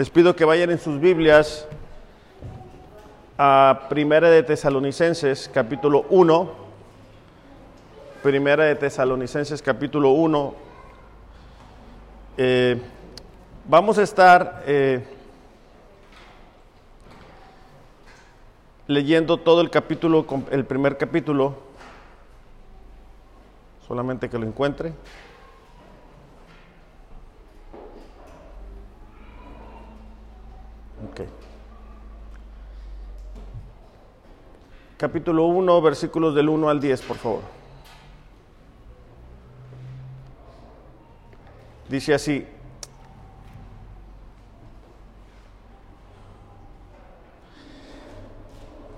[0.00, 1.68] Les pido que vayan en sus Biblias
[3.36, 6.50] a Primera de Tesalonicenses, capítulo 1.
[8.22, 10.54] Primera de Tesalonicenses, capítulo 1.
[12.38, 12.80] Eh,
[13.68, 15.04] vamos a estar eh,
[18.86, 21.56] leyendo todo el capítulo, el primer capítulo,
[23.86, 24.94] solamente que lo encuentre.
[34.96, 37.40] Capítulo 1, versículos del 1 al 10, por favor.
[41.88, 42.46] Dice así,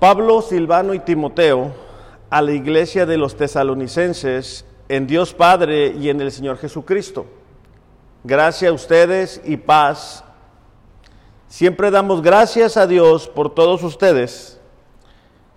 [0.01, 1.73] Pablo, Silvano y Timoteo
[2.29, 7.27] a la iglesia de los tesalonicenses en Dios Padre y en el Señor Jesucristo.
[8.25, 10.25] Gracias a ustedes y paz
[11.53, 14.59] Siempre damos gracias a Dios por todos ustedes,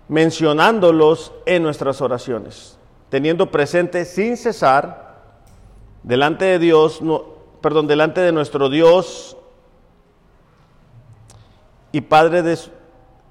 [0.08, 2.76] mencionándolos en nuestras oraciones,
[3.08, 5.22] teniendo presente sin cesar
[6.02, 7.00] delante de Dios,
[7.62, 9.38] perdón, delante de nuestro Dios
[11.92, 12.58] y Padre de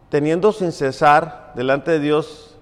[0.10, 2.58] teniendo sin cesar delante de Dios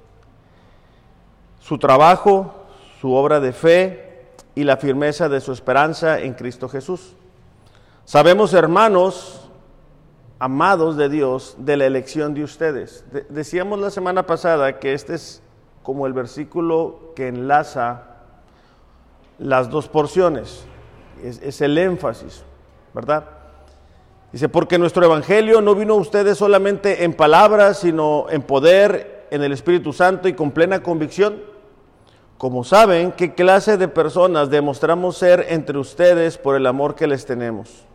[1.61, 2.53] su trabajo,
[2.99, 7.13] su obra de fe y la firmeza de su esperanza en Cristo Jesús.
[8.03, 9.42] Sabemos, hermanos,
[10.43, 13.05] amados de Dios, de la elección de ustedes.
[13.29, 15.41] decíamos la semana pasada que este es
[15.83, 18.07] como el versículo que enlaza
[19.39, 20.65] las dos porciones,
[21.23, 22.43] es, el énfasis,
[22.93, 23.23] ¿verdad?
[24.33, 29.43] Dice, porque nuestro Evangelio no vino a ustedes solamente en palabras, sino en poder, en
[29.43, 31.41] el Espíritu Santo y con plena convicción.
[32.37, 37.25] Como saben, qué clase de personas demostramos ser entre ustedes por el amor que les
[37.25, 37.85] tenemos.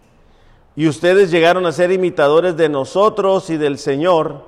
[0.79, 4.45] Y ustedes llegaron a ser imitadores de nosotros y del Señor,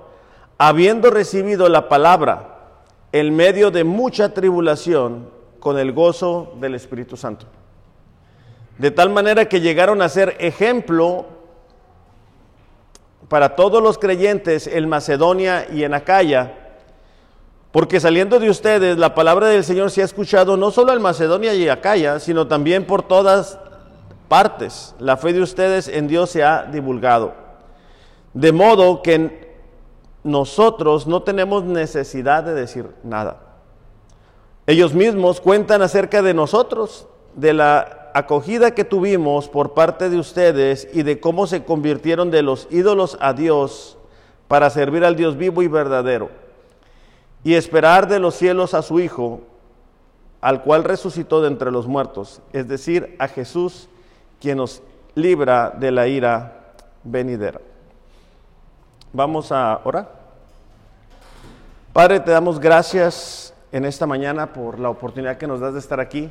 [0.59, 2.69] habiendo recibido la palabra
[3.11, 7.47] en medio de mucha tribulación con el gozo del Espíritu Santo.
[8.79, 11.27] De tal manera que llegaron a ser ejemplo
[13.29, 16.77] para todos los creyentes en Macedonia y en Acaya,
[17.73, 21.55] porque saliendo de ustedes la palabra del Señor se ha escuchado no solo en Macedonia
[21.55, 23.59] y Acaya, sino también por todas
[24.31, 24.95] partes.
[25.01, 27.35] La fe de ustedes en Dios se ha divulgado.
[28.33, 29.51] De modo que
[30.23, 33.41] nosotros no tenemos necesidad de decir nada.
[34.69, 40.87] Ellos mismos cuentan acerca de nosotros, de la acogida que tuvimos por parte de ustedes
[40.93, 43.99] y de cómo se convirtieron de los ídolos a Dios
[44.47, 46.31] para servir al Dios vivo y verdadero
[47.43, 49.41] y esperar de los cielos a su Hijo,
[50.41, 53.89] al cual resucitó de entre los muertos, es decir, a Jesús
[54.41, 54.83] quien nos
[55.15, 56.73] libra de la ira
[57.05, 57.61] venidera.
[59.13, 60.21] Vamos a orar.
[61.93, 66.01] Padre, te damos gracias en esta mañana por la oportunidad que nos das de estar
[66.01, 66.31] aquí.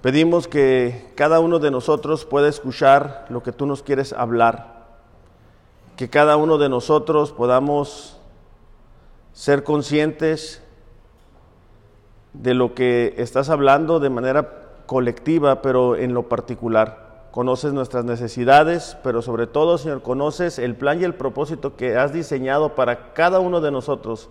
[0.00, 4.86] Pedimos que cada uno de nosotros pueda escuchar lo que tú nos quieres hablar,
[5.96, 8.18] que cada uno de nosotros podamos
[9.32, 10.62] ser conscientes
[12.32, 14.61] de lo que estás hablando de manera
[14.92, 17.28] colectiva, pero en lo particular.
[17.30, 22.12] Conoces nuestras necesidades, pero sobre todo, Señor, conoces el plan y el propósito que has
[22.12, 24.28] diseñado para cada uno de nosotros,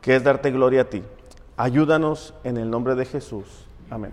[0.00, 1.02] que es darte gloria a ti.
[1.58, 3.66] Ayúdanos en el nombre de Jesús.
[3.90, 4.12] Amén.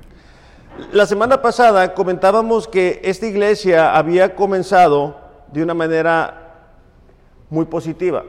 [0.92, 5.16] La semana pasada comentábamos que esta iglesia había comenzado
[5.54, 6.66] de una manera
[7.50, 8.26] muy positiva,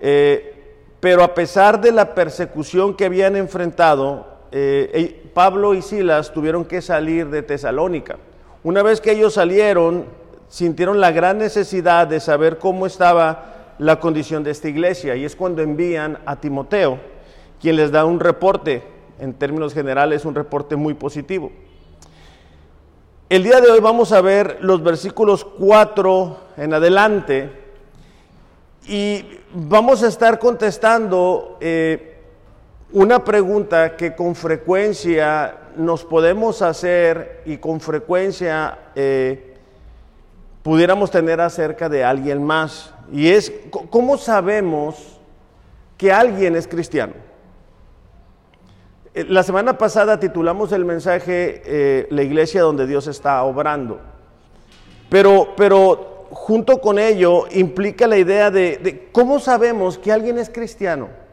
[0.00, 6.64] eh, pero a pesar de la persecución que habían enfrentado, eh, Pablo y Silas tuvieron
[6.64, 8.16] que salir de Tesalónica.
[8.62, 10.06] Una vez que ellos salieron,
[10.48, 15.34] sintieron la gran necesidad de saber cómo estaba la condición de esta iglesia y es
[15.34, 16.98] cuando envían a Timoteo,
[17.60, 18.82] quien les da un reporte,
[19.18, 21.50] en términos generales un reporte muy positivo.
[23.28, 27.50] El día de hoy vamos a ver los versículos 4 en adelante
[28.86, 32.13] y vamos a estar contestando eh,
[32.94, 39.56] una pregunta que con frecuencia nos podemos hacer y con frecuencia eh,
[40.62, 42.94] pudiéramos tener acerca de alguien más.
[43.12, 43.52] Y es,
[43.90, 45.18] ¿cómo sabemos
[45.98, 47.14] que alguien es cristiano?
[49.12, 54.00] Eh, la semana pasada titulamos el mensaje eh, La iglesia donde Dios está obrando.
[55.10, 61.23] Pero, pero junto con ello implica la idea de cómo sabemos que alguien es cristiano.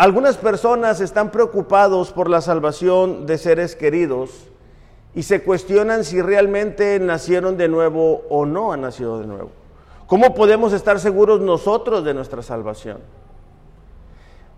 [0.00, 4.30] Algunas personas están preocupados por la salvación de seres queridos
[5.14, 9.50] y se cuestionan si realmente nacieron de nuevo o no han nacido de nuevo.
[10.06, 13.00] ¿Cómo podemos estar seguros nosotros de nuestra salvación?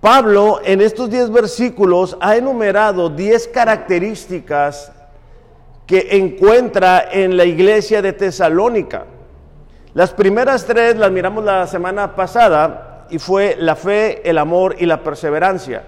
[0.01, 4.93] Pablo en estos 10 versículos ha enumerado 10 características
[5.89, 9.07] que encuentra en la iglesia de Tesalónica.
[9.93, 14.87] Las primeras tres las miramos la semana pasada y fue la fe, el amor y
[14.87, 15.85] la perseverancia.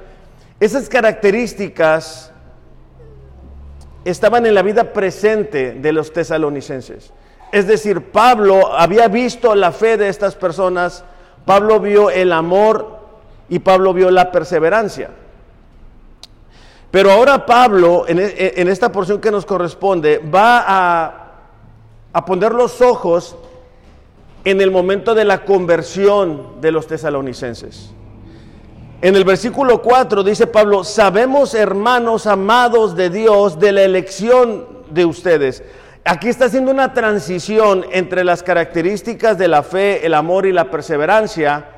[0.61, 2.31] Esas características
[4.05, 7.15] estaban en la vida presente de los tesalonicenses.
[7.51, 11.03] Es decir, Pablo había visto la fe de estas personas,
[11.47, 12.99] Pablo vio el amor
[13.49, 15.09] y Pablo vio la perseverancia.
[16.91, 21.33] Pero ahora Pablo, en, e, esta porción que nos corresponde, va a,
[22.13, 23.35] a poner los ojos
[24.45, 27.91] en el momento de la conversión de los tesalonicenses.
[29.01, 35.05] En el versículo 4 dice Pablo, sabemos hermanos amados de Dios de la elección de
[35.05, 35.63] ustedes.
[36.05, 40.71] Aquí está haciendo una transición entre las características de la fe, el amor y la
[40.71, 41.69] perseverancia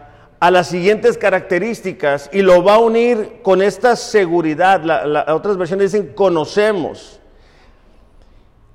[0.40, 4.82] a las siguientes características y lo va a unir con esta seguridad.
[4.82, 7.20] Las otras versiones dicen conocemos.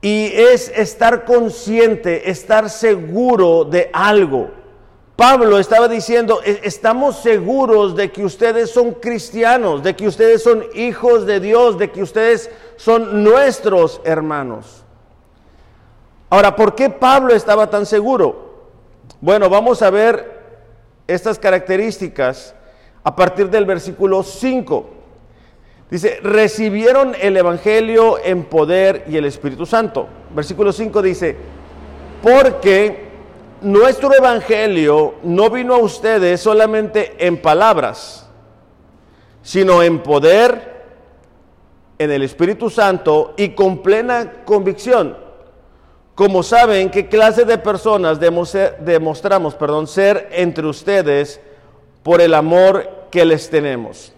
[0.02, 4.50] Y es estar consciente, estar seguro de algo.
[5.16, 10.66] Pablo estaba diciendo, e-, estamos seguros de que ustedes son cristianos, de que ustedes son
[10.74, 14.84] hijos de Dios, de que ustedes son nuestros hermanos.
[16.32, 18.52] Ahora, ¿por qué Pablo estaba tan seguro?
[19.20, 20.42] Bueno, vamos a ver
[21.06, 22.56] estas características
[23.04, 25.01] a partir del versículo 5.
[25.92, 30.08] Dice, recibieron el Evangelio en poder y el Espíritu Santo.
[30.34, 31.36] Versículo 5 dice,
[32.24, 33.10] porque
[33.62, 38.30] nuestro evangelio no vino a ustedes solamente en palabras,
[39.44, 40.72] sino en poder,
[42.00, 45.18] en el Espíritu Santo y con plena convicción.
[46.16, 51.42] Como saben qué clase de personas demostramos, perdón, ser entre ustedes
[52.02, 54.14] por el amor que les tenemos.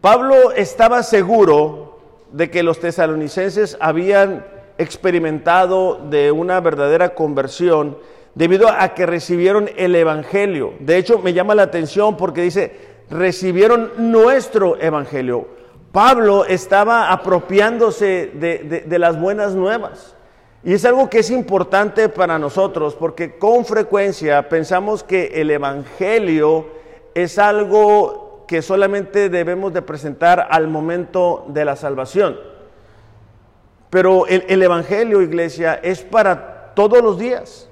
[0.00, 1.98] Pablo estaba seguro
[2.32, 4.46] de que los tesalonicenses habían
[4.78, 7.98] experimentado de una verdadera conversión
[8.34, 10.72] debido a que recibieron el Evangelio.
[10.80, 12.72] De hecho, me llama la atención porque dice,
[13.10, 15.48] recibieron nuestro Evangelio.
[15.92, 20.16] Pablo estaba apropiándose de, de las buenas nuevas.
[20.64, 26.68] Y es algo que es importante para nosotros porque con frecuencia pensamos que el Evangelio
[27.14, 32.36] es algo que solamente debemos de presentar al momento de la salvación.
[33.90, 37.68] Pero el, Evangelio, iglesia, es para todos los días.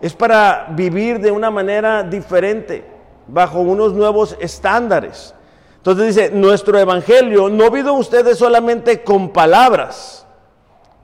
[0.00, 2.84] Es para vivir de una manera diferente,
[3.28, 5.32] bajo unos nuevos estándares.
[5.76, 10.26] Entonces dice, nuestro Evangelio no vino ustedes solamente con palabras,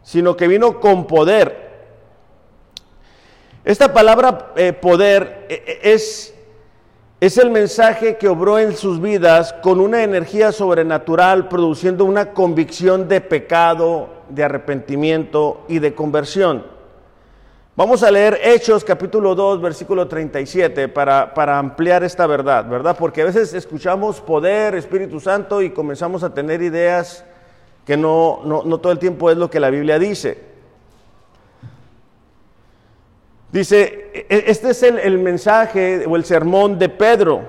[0.03, 1.71] sino que vino con poder.
[3.65, 6.35] Esta palabra eh, poder eh, es
[7.23, 13.07] es el mensaje que obró en sus vidas con una energía sobrenatural, produciendo una convicción
[13.07, 16.67] de pecado, de arrepentimiento y de conversión.
[17.77, 22.97] Vamos a leer Hechos capítulo 2, versículo 37 para, para ampliar esta verdad, ¿verdad?
[22.99, 27.25] Porque a veces escuchamos poder, Espíritu Santo y comenzamos a tener ideas
[27.87, 30.52] que no, no, no todo el tiempo es lo que la Biblia dice.
[33.53, 37.43] Dice, e, e, este es el, mensaje o el sermón de Pedro,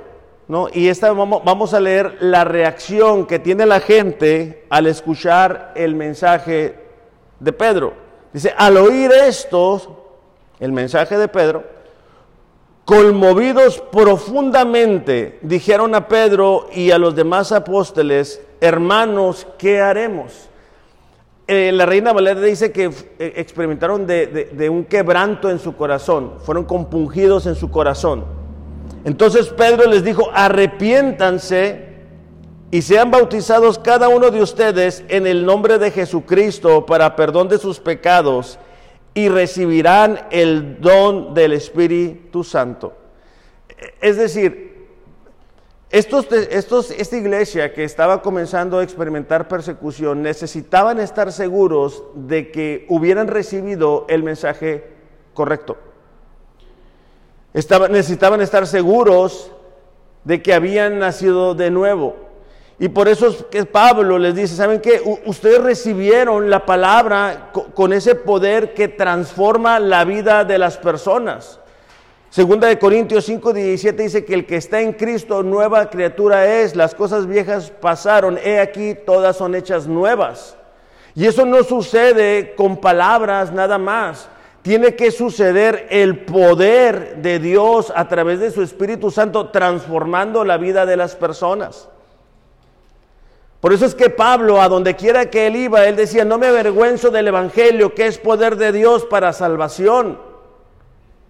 [0.49, 0.67] ¿no?
[0.71, 5.95] Y esta vamos, vamos a leer la reacción que tiene la gente al escuchar el
[5.95, 6.75] mensaje
[7.39, 7.93] de Pedro.
[8.33, 10.03] Dice, al oír esto,
[10.59, 11.63] el mensaje de Pedro,
[12.83, 20.49] conmovidos profundamente, dijeron a Pedro y a los demás apóstoles, hermanos, ¿qué haremos?
[21.45, 26.63] Eh, la reina Valera dice que eh, experimentaron de, un quebranto en su corazón, fueron
[26.63, 28.23] compungidos en su corazón.
[29.03, 31.93] Entonces Pedro les dijo, arrepiéntanse
[32.71, 37.57] y sean bautizados cada uno de ustedes en el nombre de Jesucristo para perdón de
[37.57, 38.57] sus pecados
[39.13, 42.93] y recibirán el don del Espíritu Santo.
[44.01, 44.72] Es decir,
[45.93, 54.07] esta iglesia que estaba comenzando a experimentar persecución necesitaban estar seguros de que hubieran recibido
[54.09, 54.85] el mensaje
[55.35, 55.77] correcto.
[57.53, 59.51] necesitaban estar seguros
[60.23, 62.15] de que habían nacido de nuevo.
[62.79, 63.31] Y por eso
[63.71, 64.99] Pablo les dice, ¿saben qué?
[65.25, 71.59] ustedes recibieron la palabra con ese poder que transforma la vida de las personas.
[72.33, 76.75] Segunda de Corintios 5, 17 dice que el que está en Cristo nueva criatura es,
[76.75, 80.57] las cosas viejas pasaron, he aquí todas son hechas nuevas.
[81.13, 84.29] Y eso no sucede con palabras nada más.
[84.63, 90.57] Tiene que suceder el poder de Dios a través de su Espíritu Santo transformando la
[90.57, 91.87] vida de las personas.
[93.59, 96.47] Por eso es que Pablo, a donde quiera que él iba, él decía, no me
[96.47, 100.32] avergüenzo del Evangelio, que es poder de Dios para salvación,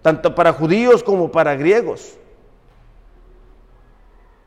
[0.04, 2.18] tanto para judíos como para griegos.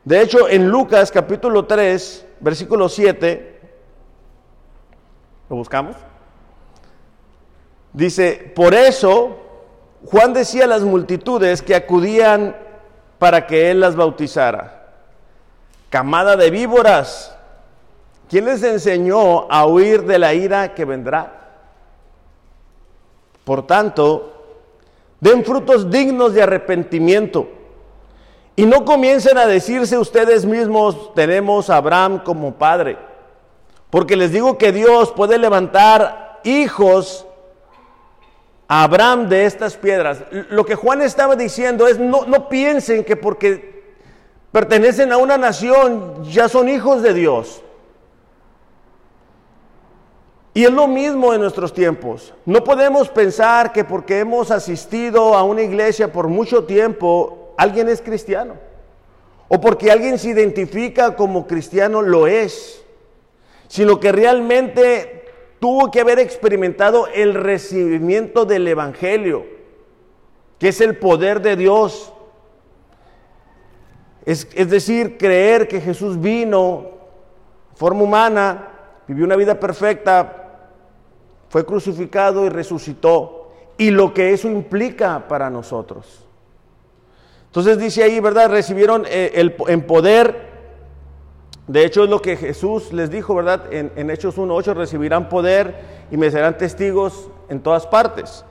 [0.04, 3.60] De hecho, en Lucas capítulo 3, versículo 7,
[5.50, 5.96] ¿lo buscamos?
[7.92, 9.36] Dice, por eso
[10.06, 12.56] Juan decía a las multitudes que acudían
[13.18, 14.92] para que él las bautizara.
[15.90, 17.36] Camada de víboras,
[18.28, 21.48] ¿quién les enseñó a huir de la ira que vendrá?
[23.44, 24.37] Por tanto,
[25.20, 27.48] den frutos dignos de arrepentimiento.
[28.56, 32.98] Y no comiencen a decirse ustedes mismos, tenemos a Abraham como padre.
[33.90, 37.24] Porque les digo que Dios puede levantar hijos
[38.66, 40.24] Abraham de estas piedras.
[40.50, 43.82] Lo que Juan estaba diciendo es, no, no piensen que porque
[44.52, 47.62] pertenecen a una nación ya son hijos de Dios.
[50.54, 52.34] Y es lo mismo en nuestros tiempos.
[52.44, 58.00] No podemos pensar que porque hemos asistido a una iglesia por mucho tiempo, alguien es
[58.00, 58.54] cristiano.
[59.48, 62.84] O porque alguien se identifica como cristiano, lo es.
[63.68, 65.18] Sino que realmente
[65.58, 69.46] tuvo que haber experimentado el recibimiento del Evangelio,
[70.58, 72.12] que es el poder de Dios.
[74.24, 76.90] Es, decir, creer que Jesús vino,
[77.74, 78.68] forma humana,
[79.08, 80.44] vivió una vida perfecta,
[81.48, 83.50] fue crucificado y resucitó.
[83.76, 86.24] Y lo que eso implica para nosotros.
[87.46, 88.50] Entonces dice ahí, ¿verdad?
[88.50, 90.48] Recibieron eh, el, en poder
[91.68, 93.70] de hecho, es lo que Jesús les dijo, ¿verdad?
[93.70, 95.74] En, en Hechos 1.8 recibirán poder
[96.10, 98.42] y me serán testigos en todas partes.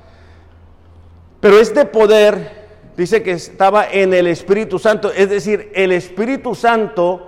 [1.39, 7.27] Pero este poder dice que estaba en el Espíritu Santo, es decir, el Espíritu Santo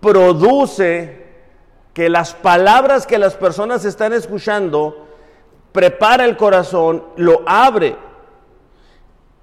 [0.00, 1.25] produce
[1.96, 5.06] que las palabras que las personas están escuchando,
[5.72, 7.96] prepara el corazón, lo abre.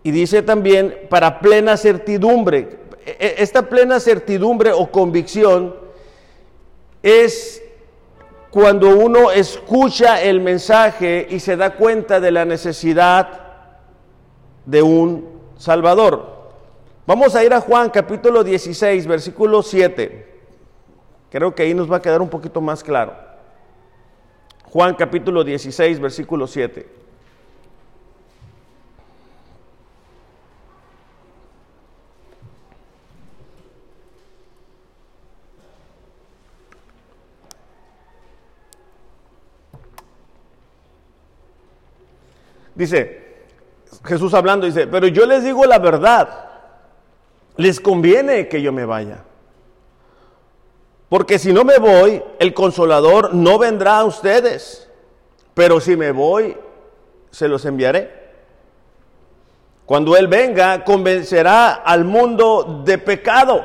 [0.03, 2.77] Y dice también para plena certidumbre.
[3.07, 5.75] E, e, esta plena certidumbre o convicción
[7.01, 7.63] es
[8.51, 13.29] cuando uno escucha el mensaje y se da cuenta de la necesidad
[14.63, 16.51] de un Salvador.
[17.07, 20.32] Vamos a ir a Juan capítulo 16, versículo 7.
[21.33, 23.15] Creo que ahí nos va a quedar un poquito más claro.
[24.65, 26.87] Juan capítulo 16, versículo 7.
[42.75, 43.37] Dice,
[44.03, 46.51] Jesús hablando, dice, pero yo les digo la verdad,
[47.57, 49.23] les conviene que yo me vaya.
[51.13, 54.89] Porque si no me voy, el consolador no vendrá a ustedes.
[55.53, 56.57] Pero si me voy,
[57.29, 58.31] se los enviaré.
[59.85, 63.63] Cuando Él venga, convencerá al mundo de pecado.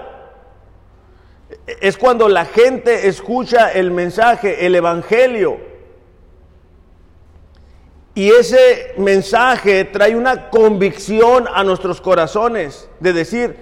[1.80, 5.58] Es cuando la gente escucha el mensaje, el Evangelio
[8.14, 13.56] y ese mensaje trae una convicción a nuestros corazones de decir,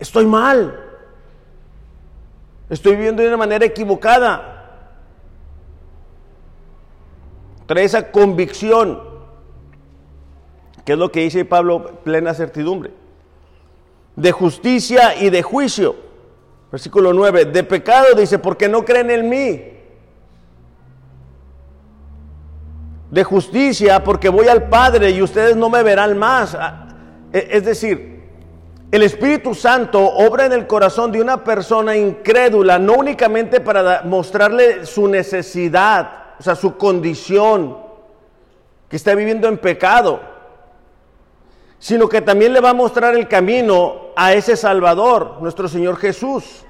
[0.00, 0.89] estoy mal,
[2.70, 4.56] estoy viviendo de una manera equivocada.
[7.66, 9.00] Trae esa convicción,
[10.84, 12.92] que es lo que dice Pablo, plena certidumbre,
[14.16, 15.96] de justicia y de juicio.
[16.72, 19.80] Versículo 9, de pecado dice, porque no creen en mí.
[23.10, 26.54] de justicia porque voy al Padre y ustedes no me verán más.
[26.54, 26.88] Ah,
[27.32, 28.09] e, es decir,
[28.90, 34.84] el Espíritu Santo obra en el corazón de una persona incrédula, no únicamente para mostrarle
[34.84, 37.78] su necesidad, o sea, su condición,
[38.88, 40.20] que está viviendo en pecado,
[41.78, 46.64] sino que también le va a mostrar el camino a ese Salvador, nuestro Señor Jesús.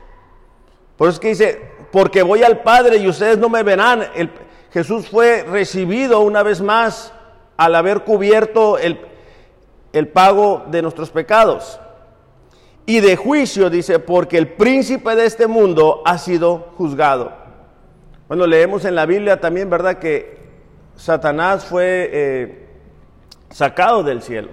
[0.99, 4.07] Por eso es que dice, porque voy al Padre y ustedes no me verán.
[4.15, 4.31] El,
[4.71, 7.15] Jesús fue recibido una vez más
[7.57, 9.01] al haber cubierto el,
[9.95, 11.81] el pago de nuestros pecados.
[12.87, 17.33] Y de juicio, dice, porque el príncipe de este mundo ha sido juzgado.
[18.27, 19.99] Bueno, leemos en la Biblia también, ¿verdad?
[19.99, 20.39] Que
[20.97, 22.67] Satanás fue eh,
[23.51, 24.49] sacado del cielo.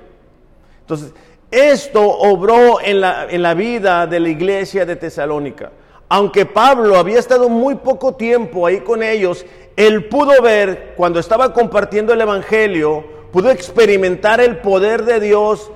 [0.82, 1.14] Entonces,
[1.52, 5.72] esto obró en la, en la vida de la iglesia de Tesalónica.
[6.10, 11.54] aunque Pablo había estado muy poco tiempo ahí con ellos, él pudo ver cuando estaba
[11.54, 15.70] compartiendo el Evangelio, pudo experimentar el poder de Dios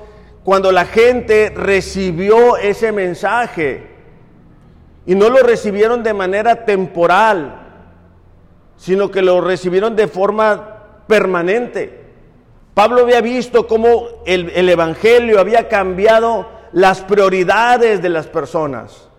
[0.43, 3.89] cuando la gente recibió ese mensaje.
[5.05, 7.60] Y no lo recibieron de manera temporal,
[8.77, 12.01] sino que lo recibieron de forma permanente.
[12.74, 19.10] Pablo había visto cómo el, Evangelio había cambiado las prioridades de las personas.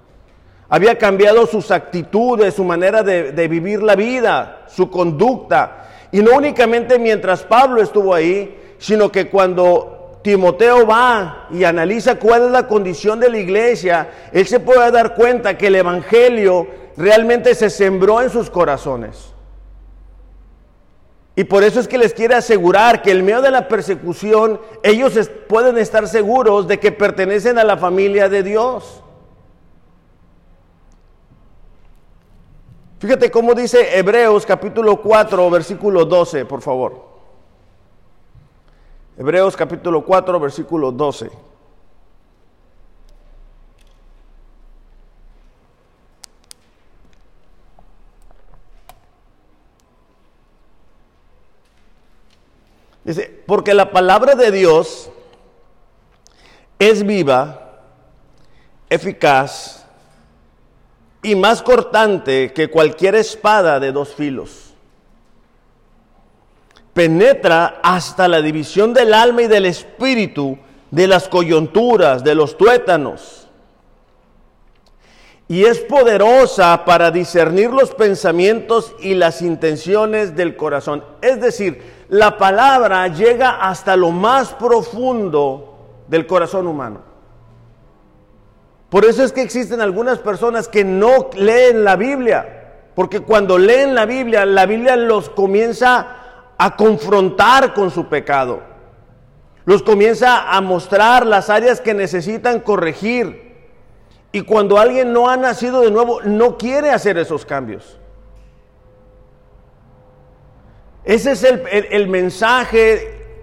[0.69, 5.91] Había cambiado sus actitudes, su manera de, de vivir la vida, su conducta.
[6.11, 12.45] Y no únicamente mientras Pablo estuvo ahí, sino que cuando Timoteo va y analiza cuál
[12.45, 17.55] es la condición de la iglesia, él se puede dar cuenta que el Evangelio realmente
[17.55, 19.33] se sembró en sus corazones.
[21.35, 25.31] Y por eso es que les quiere asegurar que en medio de la persecución ellos
[25.49, 29.03] pueden estar seguros de que pertenecen a la familia de Dios.
[33.01, 37.12] Fíjate cómo dice Hebreos capítulo 4, versículo 12, por favor.
[39.17, 41.31] Hebreos capítulo 4, versículo 12.
[53.05, 55.11] Dice, porque la palabra de Dios
[56.79, 57.81] es viva,
[58.89, 59.85] eficaz
[61.23, 64.72] y más cortante que cualquier espada de dos filos.
[66.93, 70.59] Penetra hasta la división del alma y del espíritu,
[70.91, 73.49] de las coyunturas, de los tuétanos.
[75.49, 81.05] Y es poderosa para discernir los pensamientos y las intenciones del corazón.
[81.21, 87.01] Es decir, la palabra llega hasta lo más profundo del corazón humano.
[88.91, 93.95] Por eso es que existen algunas personas que no leen la Biblia, porque cuando leen
[93.95, 96.22] la Biblia, la Biblia los comienza
[96.65, 98.61] a confrontar con su pecado,
[99.65, 103.51] los comienza a mostrar las áreas que necesitan corregir.
[104.31, 107.99] Y cuando alguien no ha nacido de nuevo, no quiere hacer esos cambios.
[111.03, 113.41] Ese es el, mensaje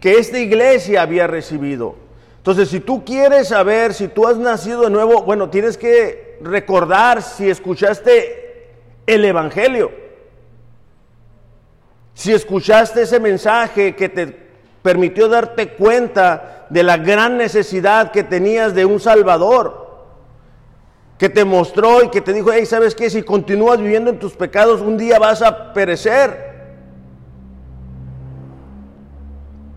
[0.00, 1.96] que esta iglesia había recibido.
[2.38, 7.20] Entonces, si tú quieres saber si tú has nacido de nuevo, bueno, tienes que recordar
[7.20, 8.70] si escuchaste
[9.06, 9.99] el Evangelio.
[12.20, 14.26] Si escuchaste ese mensaje que te
[14.82, 20.04] permitió darte cuenta de la gran necesidad que tenías de un Salvador,
[21.16, 23.08] que te mostró y que te dijo, hey, ¿sabes qué?
[23.08, 26.76] Si continúas viviendo en tus pecados, un día vas a perecer.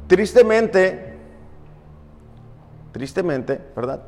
[0.08, 1.18] Tristemente,
[2.92, 4.04] tristemente, ¿verdad?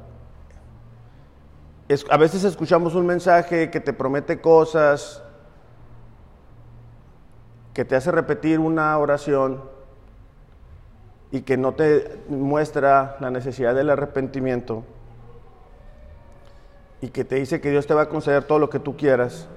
[2.10, 5.24] a veces escuchamos un mensaje que te promete cosas,
[7.76, 9.62] que te hace repetir una oración
[11.30, 14.86] y que no te muestra la necesidad del arrepentimiento
[17.02, 19.50] y que te dice que Dios te va a conceder todo lo que tú quieras,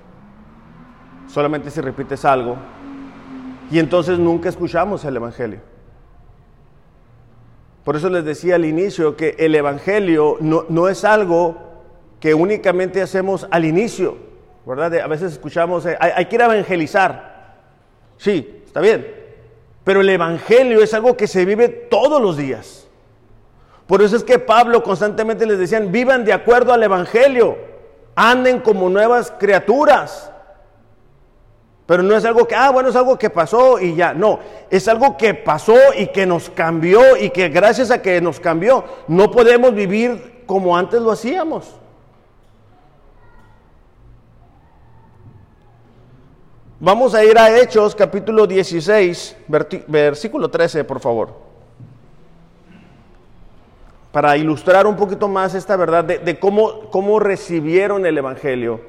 [1.28, 2.56] solamente si repites algo.
[3.70, 5.60] Y entonces nunca escuchamos el Evangelio.
[7.84, 11.56] Por eso les decía al inicio que el Evangelio no, es algo
[12.18, 14.16] que únicamente hacemos al inicio,
[14.66, 14.92] ¿verdad?
[14.98, 17.27] A veces escuchamos, eh, hay, que evangelizar.
[18.18, 19.14] Sí, está bien.
[19.84, 22.86] Pero el Evangelio es algo que se vive todos los días.
[23.86, 27.56] Por eso es que Pablo constantemente les decían, vivan de acuerdo al Evangelio,
[28.14, 30.30] anden como nuevas criaturas.
[31.86, 34.12] Pero no es algo que, ah, bueno, es algo que pasó y ya.
[34.12, 38.40] No, es algo que pasó y que nos cambió y que gracias a que nos
[38.40, 41.78] cambió, no podemos vivir como antes lo hacíamos.
[46.80, 49.36] Vamos a ir a Hechos capítulo 16,
[49.88, 51.34] versículo 13, por favor.
[54.12, 58.80] Para ilustrar un poquito más esta verdad de, de cómo, cómo recibieron el Evangelio.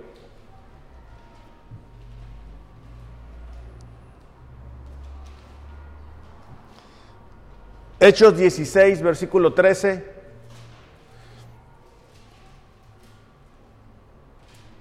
[8.00, 10.06] Hechos 16, versículo 13.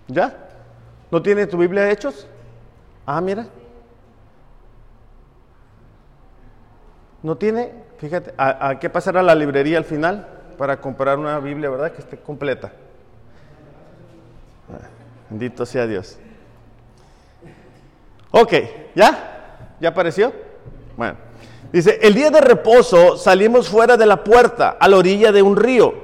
[0.09, 0.51] ¿Ya?
[1.11, 2.27] ¿No tiene tu Biblia Hechos?
[3.11, 3.47] Ah, mira.
[7.23, 7.73] ¿No tiene?
[7.97, 11.90] Fíjate, hay que pasar a la librería al final para comprar una Biblia, ¿verdad?
[11.90, 12.71] Que esté completa.
[15.31, 16.18] Bendito sea Dios.
[18.31, 18.53] Ok,
[18.94, 19.73] ¿ya?
[19.81, 20.31] ¿Ya apareció?
[20.94, 21.16] Bueno.
[21.73, 25.57] Dice, el día de reposo salimos fuera de la puerta, a la orilla de un
[25.57, 25.94] río.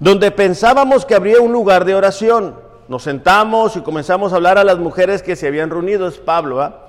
[0.00, 2.67] donde pensábamos que habría un lugar de oración.
[2.88, 6.62] Nos sentamos y comenzamos a hablar a las mujeres que se habían reunido, es Pablo,
[6.62, 6.88] ¿ah?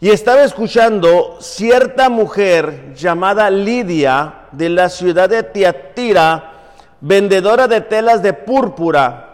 [0.00, 6.52] y estaba escuchando cierta mujer llamada Lidia de la ciudad de Tiatira,
[7.02, 9.26] vendedora de telas de púrpura,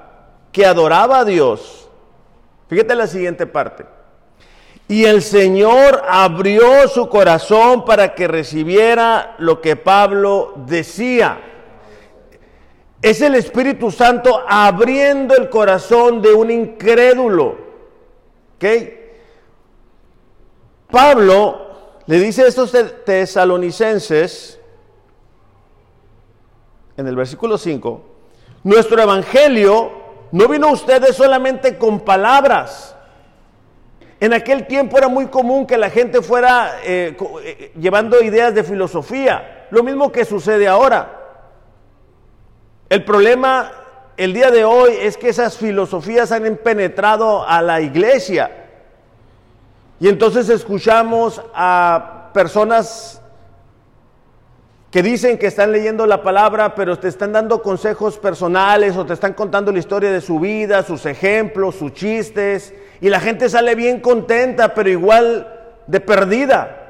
[0.50, 1.88] que adoraba a Dios.
[2.68, 3.86] Fíjate la siguiente parte.
[4.88, 11.38] Y el Señor abrió su corazón para que recibiera lo que Pablo decía.
[13.02, 17.56] Es el Espíritu Santo abriendo el corazón de un incrédulo.
[18.56, 18.64] ¿Ok?
[20.90, 21.66] Pablo
[22.06, 22.72] le dice a estos
[23.04, 24.60] tesalonicenses,
[26.96, 28.02] en el versículo 5,
[28.64, 29.90] nuestro evangelio
[30.32, 32.96] no vino a ustedes solamente con palabras,
[34.18, 38.64] en aquel tiempo era muy común que la gente fuera eh, eh, llevando ideas de
[38.64, 41.25] filosofía, lo mismo que sucede ahora.
[42.88, 43.72] El problema
[44.16, 48.50] el día de hoy es que esas filosofías han penetrado a la iglesia.
[50.00, 53.20] Y entonces escuchamos a personas
[54.90, 59.12] que dicen que están leyendo la palabra, pero te están dando consejos personales o te
[59.12, 62.72] están contando la historia de su vida, sus ejemplos, sus chistes,
[63.02, 66.84] y la gente sale bien contenta, pero igual de perdida.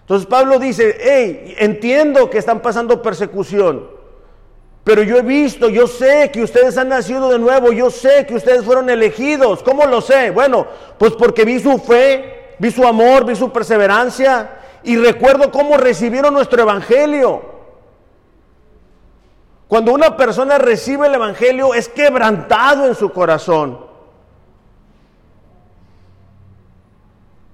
[0.00, 4.01] Entonces Pablo dice, hey, entiendo que están pasando persecución,
[4.84, 8.34] pero yo he visto, yo sé que ustedes han nacido de nuevo, yo sé que
[8.34, 9.62] ustedes fueron elegidos.
[9.62, 10.30] ¿Cómo lo sé?
[10.30, 10.66] Bueno,
[10.98, 16.34] pues porque vi su fe, vi su amor, vi su perseverancia y recuerdo cómo recibieron
[16.34, 17.42] nuestro evangelio.
[19.68, 23.92] Cuando una persona recibe el evangelio es quebrantado en su corazón.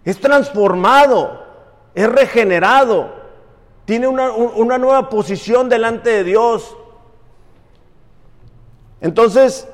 [0.09, 1.45] es transformado,
[1.95, 3.11] es regenerado,
[3.85, 6.78] tiene una, una nueva posición delante de Dios.
[9.01, 9.69] Entonces,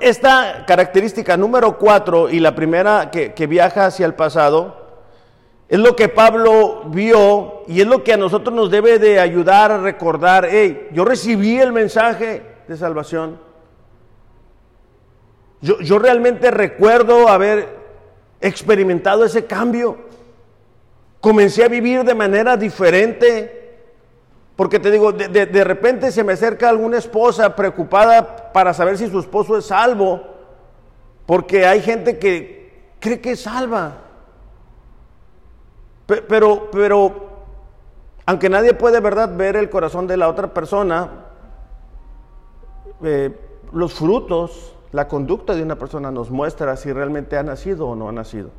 [0.00, 4.86] esta característica número cuatro y la primera que, viaja hacia el pasado,
[5.68, 9.70] es lo que Pablo vio y es lo que a nosotros nos debe de ayudar
[9.72, 13.38] a recordar, hey, yo recibí el mensaje de salvación.
[15.60, 17.76] Yo, yo realmente recuerdo haber
[18.40, 19.98] experimentado ese cambio.
[21.20, 23.57] Comencé a vivir de manera diferente.
[24.58, 29.08] Porque te digo, de, de, repente se me acerca alguna esposa preocupada para saber si
[29.08, 30.20] su esposo es salvo.
[31.26, 33.98] Porque hay gente que cree que es salva.
[36.06, 37.28] Pero, pero,
[38.26, 41.08] aunque nadie puede, ¿verdad?, ver el corazón de la otra persona,
[43.04, 43.30] eh,
[43.72, 48.08] los frutos la conducta de una persona nos muestra si realmente ha nacido o no
[48.08, 48.50] ha nacido.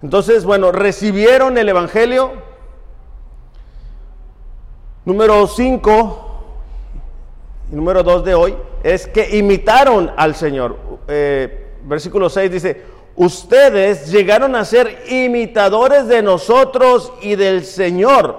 [0.00, 2.55] Entonces, bueno, recibieron el Evangelio.
[5.06, 6.26] Número 5
[7.70, 10.76] y número 2 de hoy es que imitaron al Señor.
[11.06, 12.82] Eh, versículo 6 dice,
[13.14, 18.36] ustedes llegaron a ser imitadores de nosotros y del Señor.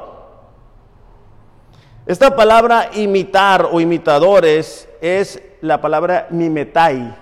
[2.06, 7.16] Esta palabra imitar o imitadores es la palabra mimetai.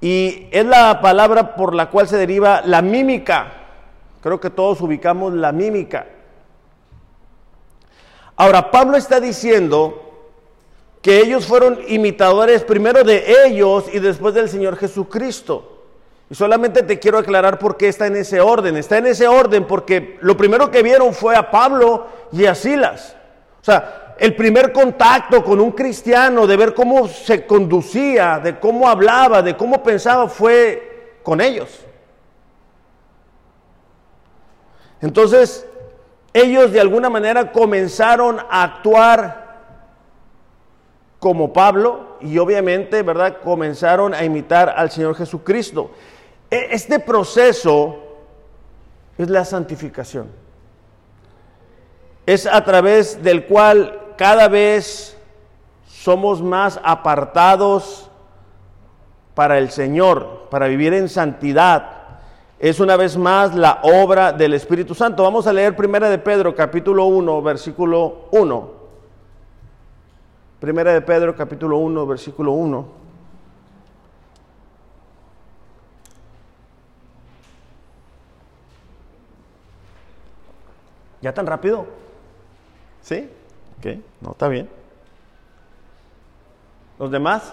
[0.00, 3.46] Y es la palabra por la cual se deriva la mímica.
[4.20, 6.15] Creo que todos ubicamos la mímica.
[8.36, 10.02] Ahora, Pablo está diciendo
[11.00, 15.72] que ellos fueron imitadores primero de ellos y después del Señor Jesucristo.
[16.28, 18.76] Y solamente te quiero aclarar por qué está en ese orden.
[18.76, 23.16] Está en ese orden porque lo primero que vieron fue a Pablo y a Silas.
[23.62, 28.88] O sea, el primer contacto con un cristiano, de ver cómo se conducía, de cómo
[28.88, 31.80] hablaba, de cómo pensaba, fue con ellos.
[35.00, 35.66] Entonces,
[36.36, 39.46] ellos de alguna manera comenzaron a actuar
[41.18, 43.38] como Pablo y obviamente, ¿verdad?
[43.42, 45.92] Comenzaron a imitar al Señor Jesucristo.
[46.50, 47.96] E, este proceso
[49.16, 50.28] es la santificación.
[52.26, 55.16] Es a través del cual cada vez
[55.86, 58.10] somos más apartados
[59.34, 61.95] para el Señor, para vivir en santidad.
[62.58, 65.22] Es una vez más la obra del Espíritu Santo.
[65.22, 68.70] Vamos a leer Primera de Pedro, capítulo 1, versículo 1.
[70.58, 72.86] Primera de Pedro, capítulo 1, versículo 1.
[81.20, 81.86] ¿Ya tan rápido?
[83.02, 83.28] ¿Sí?
[83.78, 84.70] Ok, no, está bien.
[86.98, 87.52] ¿Los demás?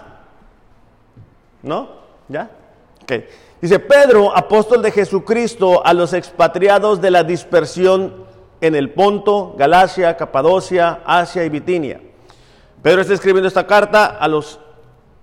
[1.62, 1.88] ¿No?
[2.28, 2.50] ¿Ya?
[3.02, 3.12] Ok.
[3.64, 8.26] Dice Pedro, apóstol de Jesucristo, a los expatriados de la dispersión
[8.60, 11.98] en el Ponto, Galacia, Capadocia, Asia y Bitinia,
[12.82, 14.60] Pedro está escribiendo esta carta a los,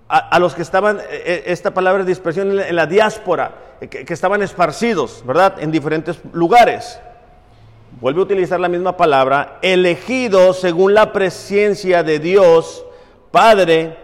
[0.08, 4.12] a, los que estaban, eh, eh, esta palabra dispersión en la, diáspora, eh, que, que
[4.12, 5.62] estaban esparcidos, ¿verdad?
[5.62, 6.98] En diferentes lugares.
[8.00, 12.84] Vuelve a utilizar la misma palabra, elegidos según la presencia de Dios,
[13.30, 13.96] Padre,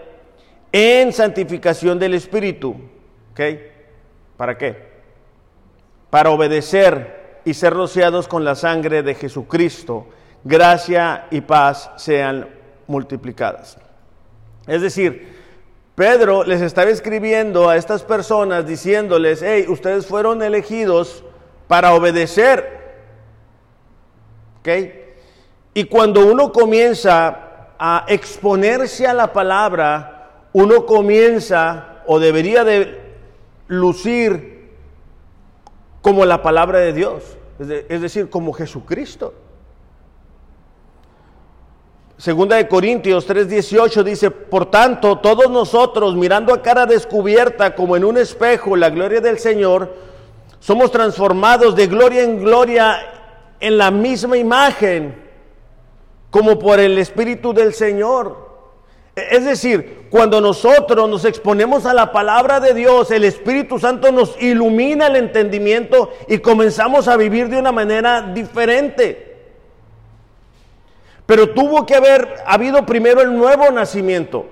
[0.70, 2.76] en santificación del Espíritu.
[3.32, 3.40] ¿Ok?
[4.38, 4.76] ¿Para qué?
[6.10, 10.06] Para obedecer y ser rociados con la sangre de Jesucristo.
[10.44, 12.48] Gracia y paz sean
[12.86, 13.76] multiplicadas.
[14.68, 15.36] Es decir,
[15.96, 21.24] Pedro les estaba escribiendo a estas personas diciéndoles, hey, ustedes fueron elegidos
[21.66, 22.78] para obedecer.
[24.60, 24.68] ¿Ok?
[25.74, 33.07] Y cuando uno comienza a exponerse a la palabra, uno comienza o debería de
[33.68, 34.72] lucir
[36.02, 39.34] como la palabra de Dios, es decir, como Jesucristo.
[42.16, 48.04] Segunda de Corintios 3:18 dice, por tanto, todos nosotros mirando a cara descubierta como en
[48.04, 49.94] un espejo la gloria del Señor,
[50.58, 52.96] somos transformados de gloria en gloria
[53.60, 55.14] en la misma imagen,
[56.30, 58.47] como por el Espíritu del Señor.
[59.30, 64.40] Es decir, cuando nosotros nos exponemos a la palabra de Dios, el Espíritu Santo nos
[64.40, 69.36] ilumina el entendimiento y comenzamos a vivir de una manera diferente.
[71.26, 74.46] Pero tuvo que haber habido primero el nuevo nacimiento.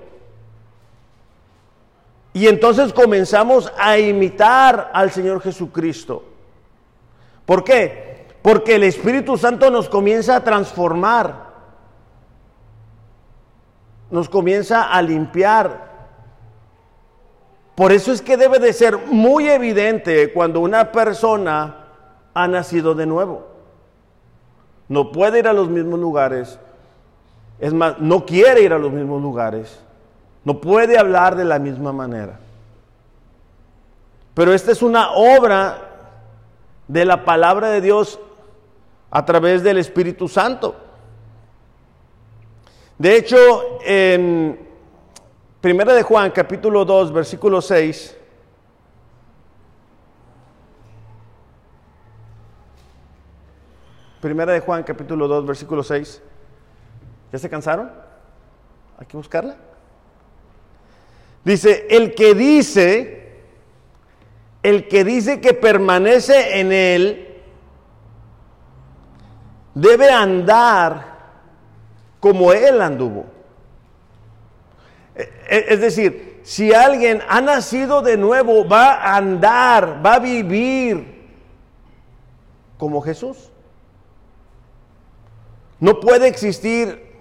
[2.33, 6.23] Y entonces comenzamos a imitar al Señor Jesucristo.
[7.47, 8.27] ¿Por qué?
[8.43, 11.46] Porque el Espíritu Santo nos comienza a transformar.
[14.09, 15.87] Nos comienza a limpiar.
[17.75, 21.87] Por eso es que debe de ser muy evidente cuando una persona
[22.33, 23.45] ha nacido de nuevo.
[24.87, 26.59] No puede ir a los mismos lugares,
[27.59, 29.79] es más, no quiere ir a los mismos lugares.
[30.43, 32.39] No puede hablar de la misma manera.
[34.33, 35.89] Pero esta es una obra
[36.87, 38.19] de la palabra de Dios
[39.09, 40.75] a través del Espíritu Santo.
[42.97, 44.59] De hecho, en
[45.61, 48.17] Primera de Juan, capítulo 2, versículo 6,
[54.19, 56.21] Primera de Juan, capítulo 2, versículo 6.
[57.31, 57.91] ¿Ya se cansaron?
[58.97, 59.57] Hay que buscarla.
[61.43, 63.43] Dice, el que dice,
[64.63, 67.41] el que dice que permanece en él,
[69.75, 71.16] debe andar
[72.27, 73.25] como él anduvo.
[75.15, 80.19] E, e, es decir, si alguien ha nacido de nuevo, va a andar, va a
[80.19, 81.25] vivir
[82.77, 83.49] como Jesús.
[85.79, 87.15] No puede existir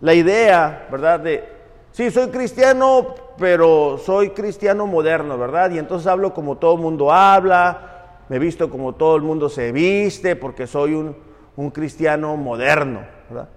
[0.00, 1.20] la idea, ¿verdad?
[1.20, 1.44] De,
[1.92, 5.70] sí, soy cristiano, pero soy cristiano moderno, ¿verdad?
[5.70, 9.70] Y entonces hablo como todo el mundo habla, me visto como todo el mundo se
[9.70, 13.48] viste, porque soy un, cristiano moderno, ¿verdad?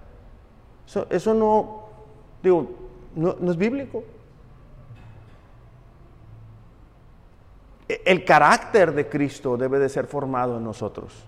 [1.08, 1.84] Eso, no,
[2.42, 2.68] digo,
[3.14, 4.02] no, no es bíblico.
[7.88, 11.24] E, el carácter de Cristo debe de ser formado en nosotros.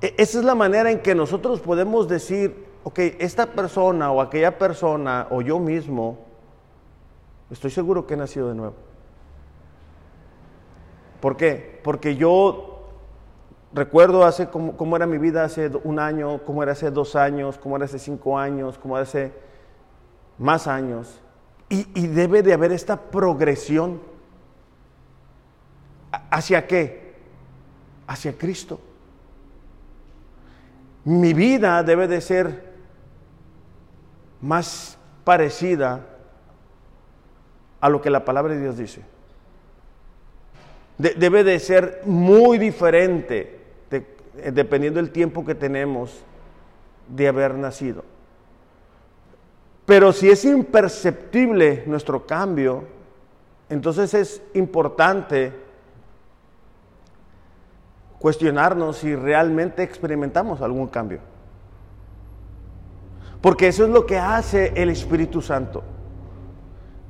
[0.00, 4.56] E, esa es la manera en que nosotros podemos decir, ok, esta persona o aquella
[4.56, 6.18] persona o yo mismo,
[7.50, 8.74] estoy seguro que he nacido de nuevo.
[11.20, 11.80] ¿Por qué?
[11.82, 12.75] Porque yo
[13.72, 17.76] recuerdo hace cómo, era mi vida hace un año, cómo era hace dos años, cómo
[17.76, 19.32] era hace cinco años, cómo era hace
[20.38, 21.20] más años.
[21.68, 24.00] Y debe de haber esta progresión.
[26.30, 27.16] ¿Hacia qué?
[28.06, 28.80] Hacia Cristo.
[31.04, 32.74] Mi vida debe de ser
[34.40, 36.06] más parecida
[37.80, 39.15] a lo que la palabra de Dios dice.
[40.98, 43.60] Debe de ser muy diferente
[44.52, 46.22] dependiendo del tiempo que tenemos
[47.08, 48.04] de haber nacido.
[49.86, 52.84] Pero si es imperceptible nuestro cambio,
[53.68, 55.52] entonces es importante
[58.18, 61.20] cuestionarnos si realmente experimentamos algún cambio.
[63.40, 65.84] Porque eso es lo que hace el Espíritu Santo.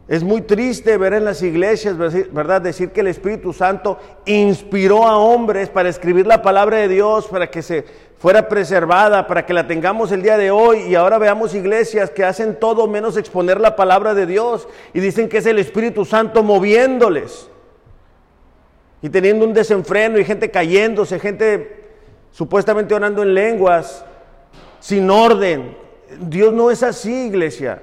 [0.09, 2.63] Es muy triste ver en las iglesias, ¿verdad?
[2.63, 7.51] Decir que el Espíritu Santo inspiró a hombres para escribir la palabra de Dios, para
[7.51, 7.85] que se
[8.17, 10.83] fuera preservada, para que la tengamos el día de hoy.
[10.83, 15.29] Y ahora veamos iglesias que hacen todo menos exponer la palabra de Dios y dicen
[15.29, 17.51] que es el Espíritu Santo moviéndoles
[19.03, 21.85] y teniendo un desenfreno y gente cayéndose, gente
[22.31, 24.05] supuestamente orando en lenguas,
[24.79, 25.77] sin orden.
[26.21, 27.83] Dios no es así, iglesia.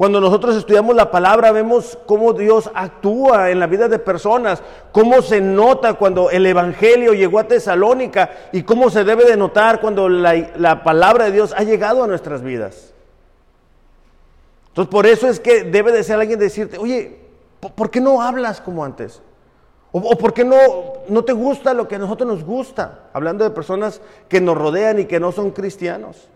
[0.00, 5.20] Cuando nosotros estudiamos la palabra vemos cómo Dios actúa en la vida de personas, cómo
[5.20, 10.08] se nota cuando el Evangelio llegó a Tesalónica y cómo se debe de notar cuando
[10.08, 12.94] la, palabra de Dios ha llegado a nuestras vidas.
[14.68, 17.18] Entonces por eso es que debe de ser alguien decirte, oye,
[17.60, 19.20] ¿por qué no hablas como antes?
[19.92, 20.56] ¿O, o por qué no,
[21.10, 23.10] no te gusta lo que a nosotros nos gusta?
[23.12, 26.26] Hablando de personas que nos rodean y que no son cristianos.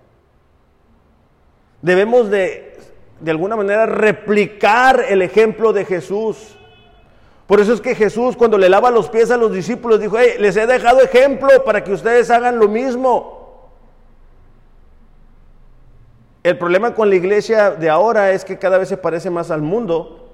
[1.81, 2.75] Debemos de
[3.21, 6.57] de alguna manera replicar el ejemplo de Jesús.
[7.47, 10.57] Por eso es que Jesús cuando le lava los pies a los discípulos dijo, les
[10.57, 13.71] he dejado ejemplo para que ustedes hagan lo mismo.
[16.43, 19.63] El problema con la iglesia de ahora es que cada vez se parece más al
[19.63, 20.31] mundo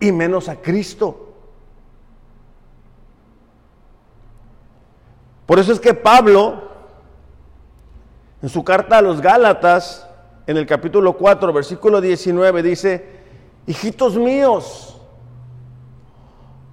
[0.00, 1.28] y menos a Cristo.
[5.44, 6.62] Por eso es que Pablo,
[8.42, 10.07] en su carta a los Gálatas,
[10.48, 13.04] en el capítulo 4, versículo 19, dice,
[13.66, 14.98] hijitos míos,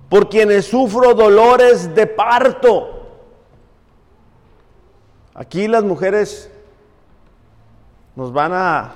[0.08, 3.06] por quienes sufro dolores de parto.
[5.34, 6.50] Aquí las mujeres
[8.16, 8.96] nos van a,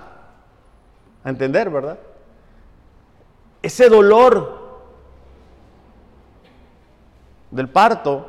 [1.25, 1.99] a entender, ¿verdad?
[3.61, 4.79] Ese dolor
[7.51, 8.27] del parto,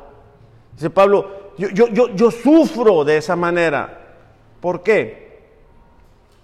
[0.73, 4.17] dice Pablo, yo, yo, yo, yo sufro de esa manera.
[4.59, 5.20] ¿Por qué?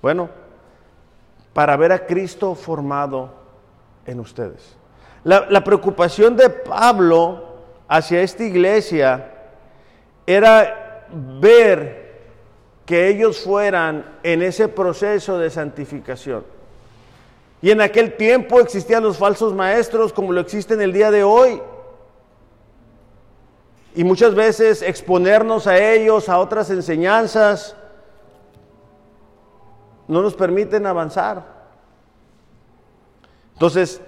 [0.02, 0.30] Bueno,
[1.54, 3.32] para ver a Cristo formado
[4.06, 4.76] en ustedes.
[5.24, 7.44] La, preocupación de Pablo
[7.88, 9.34] hacia esta iglesia
[10.26, 11.06] era
[11.40, 12.08] ver
[12.86, 16.46] que ellos fueran en ese proceso de santificación.
[17.62, 21.62] Y en aquel tiempo existían los falsos maestros como lo existen el día de hoy.
[23.96, 27.76] Y muchas veces exponernos a ellos, a otras enseñanzas,
[30.08, 31.44] no nos permiten avanzar.
[33.54, 34.02] Entonces,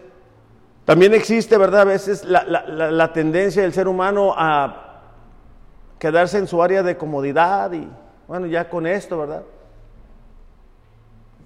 [0.85, 1.81] también existe, ¿verdad?
[1.81, 5.01] A veces la, tendencia del ser humano a
[5.99, 7.87] quedarse en su área de comodidad y,
[8.27, 9.43] bueno, ya con esto, ¿verdad?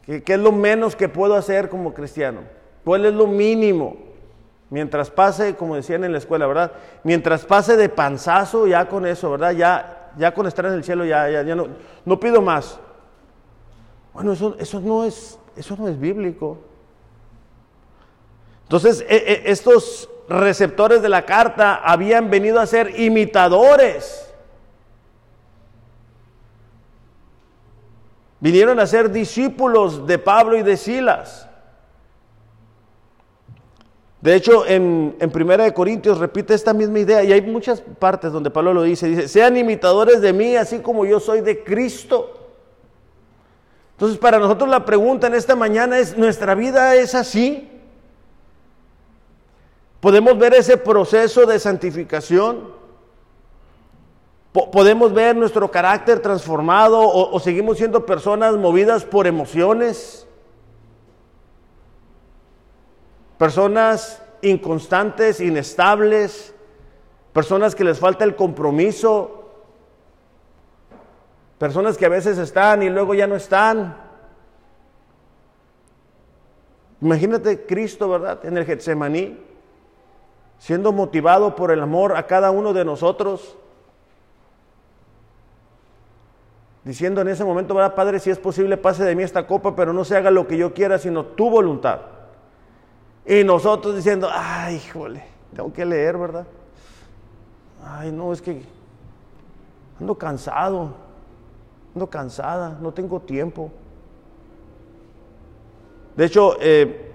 [0.05, 2.41] ¿Qué, es lo menos que puedo hacer como cristiano?
[2.83, 3.97] ¿Cuál es lo mínimo?
[4.69, 6.71] Mientras pase, como decían en la escuela, ¿verdad?
[7.03, 9.51] Mientras pase de panzazo, ya con eso, ¿verdad?
[9.51, 11.67] Ya, ya con estar en el cielo, ya, ya, ya no,
[12.05, 12.79] no pido más.
[14.13, 16.59] Bueno, eso, eso, no, es, eso no es bíblico.
[18.63, 24.31] Entonces, e, e, estos receptores de la carta habían venido a ser imitadores.
[28.39, 31.47] Vinieron a ser discípulos de Pablo y de Silas.
[34.21, 38.31] De hecho, en, en Primera de Corintios repite esta misma idea y hay muchas partes
[38.31, 39.07] donde Pablo lo dice.
[39.07, 42.42] Dice, sean imitadores de mí así como yo soy de Cristo.
[43.93, 47.69] Entonces, para nosotros la pregunta en esta mañana es, ¿nuestra vida es así?
[49.99, 52.73] ¿Podemos ver ese proceso de santificación?
[54.51, 60.27] ¿Podemos ver nuestro carácter transformado o, seguimos siendo personas movidas por emociones?
[63.37, 66.53] Personas inconstantes, inestables,
[67.31, 69.42] personas que les falta el compromiso,
[71.63, 73.95] Personas que a veces están y luego ya no están.
[76.99, 78.43] Imagínate Cristo, ¿verdad?
[78.43, 79.39] En el Getsemaní,
[80.57, 83.55] siendo motivado por el amor a cada uno de nosotros.
[86.83, 88.19] Diciendo en ese momento, ¿verdad, Padre?
[88.19, 90.73] Si es posible, pase de mí esta copa, pero no se haga lo que yo
[90.73, 92.01] quiera, sino tu voluntad.
[93.25, 95.23] Y nosotros diciendo, ay, híjole,
[95.55, 96.45] tengo que leer, ¿verdad?
[97.81, 98.63] Ay, no, es que
[99.97, 101.02] ando cansado
[101.93, 103.71] ando cansada, no tengo tiempo.
[106.15, 107.11] De hecho, eh,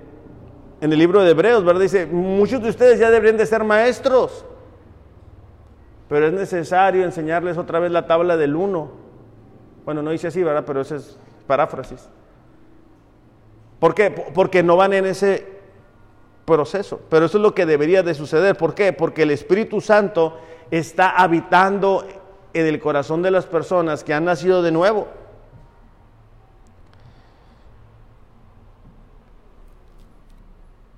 [0.80, 1.80] en el libro de Hebreos, ¿verdad?
[1.80, 4.44] Dice, muchos de ustedes ya deberían de ser maestros,
[6.08, 8.90] pero es necesario enseñarles otra vez la tabla del uno.
[9.84, 10.64] Bueno, no dice así, ¿verdad?
[10.66, 12.08] Pero ese es paráfrasis.
[13.78, 14.10] ¿Por qué?
[14.10, 15.46] Porque no van en ese
[16.44, 17.00] proceso.
[17.08, 18.56] Pero eso es lo que debería de suceder.
[18.56, 18.92] ¿Por qué?
[18.92, 20.38] Porque el Espíritu Santo
[20.70, 22.06] está habitando
[22.54, 25.08] en el corazón de las personas que han nacido de nuevo.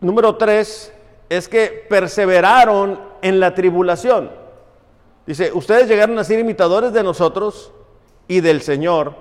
[0.00, 0.92] Número tres
[1.28, 4.30] es que perseveraron en la tribulación.
[5.26, 7.70] Dice, ustedes llegaron a ser imitadores de nosotros
[8.26, 9.14] y del Señor,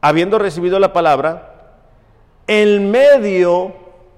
[0.00, 1.78] habiendo recibido la palabra,
[2.46, 3.72] en medio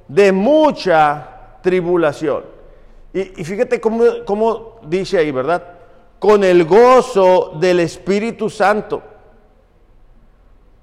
[0.08, 2.44] de mucha tribulación.
[3.12, 5.73] Y, fíjate cómo, cómo dice ahí, ¿verdad?
[6.24, 9.02] Con el gozo del Espíritu Santo.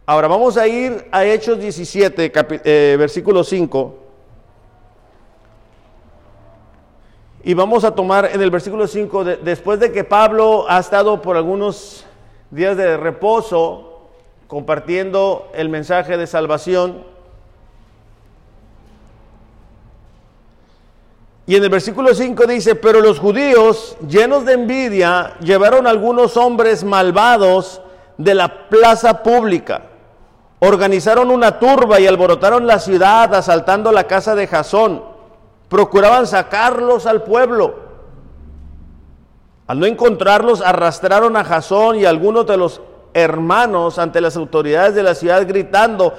[0.05, 2.31] Ahora vamos a ir a Hechos 17,
[2.63, 3.95] eh, versículo 5.
[7.43, 11.35] Y vamos a tomar en el versículo 5, después de que Pablo ha estado por
[11.35, 12.05] algunos
[12.51, 14.09] días de reposo
[14.45, 17.03] compartiendo el mensaje de salvación,
[21.51, 26.85] Y en el versículo 5 dice, pero los judíos, llenos de envidia, llevaron algunos hombres
[26.85, 27.81] malvados
[28.17, 29.81] de la plaza pública.
[30.59, 35.03] Organizaron una turba y alborotaron la ciudad, asaltando la casa de Jasón.
[35.67, 37.75] Procuraban sacarlos al pueblo.
[39.67, 42.79] Al no encontrarlos, arrastraron a Jasón y algunos de los
[43.13, 46.13] hermanos ante las autoridades de la ciudad gritando,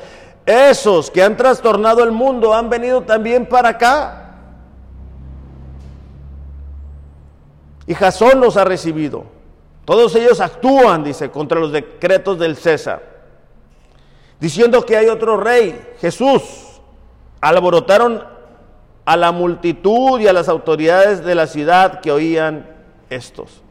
[0.44, 4.21] esos que han trastornado el mundo han venido también para acá
[7.86, 9.24] Y Jasón los ha recibido.
[9.84, 13.02] Todos ellos actúan, dice, contra los decretos del César,
[14.38, 16.42] diciendo que hay otro rey, Jesús.
[17.40, 18.22] Alborotaron
[19.04, 22.66] a la multitud y a las autoridades de la ciudad que oían
[23.10, 23.62] estos.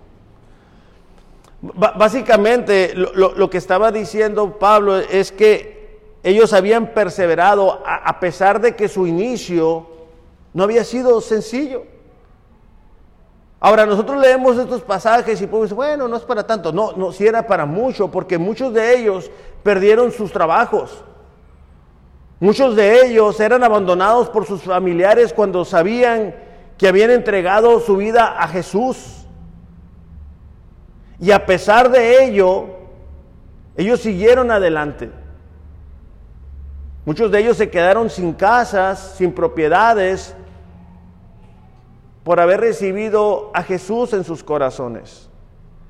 [1.61, 8.89] básicamente lo, que estaba diciendo Pablo es que ellos habían perseverado a pesar de que
[8.89, 9.87] su inicio
[10.53, 11.83] no había sido sencillo.
[13.63, 16.73] Ahora, nosotros leemos estos pasajes y pues, bueno, no es para tanto.
[16.73, 19.29] No, no, si era para mucho, porque muchos de ellos
[19.61, 21.03] perdieron sus trabajos.
[22.39, 26.35] Muchos de ellos eran abandonados por sus familiares cuando sabían
[26.75, 29.27] que habían entregado su vida a Jesús.
[31.19, 32.65] Y a pesar de ello,
[33.77, 35.11] ellos siguieron adelante.
[37.05, 40.35] Muchos de ellos se quedaron sin casas, sin propiedades,
[42.23, 45.29] por haber recibido a Jesús en sus corazones.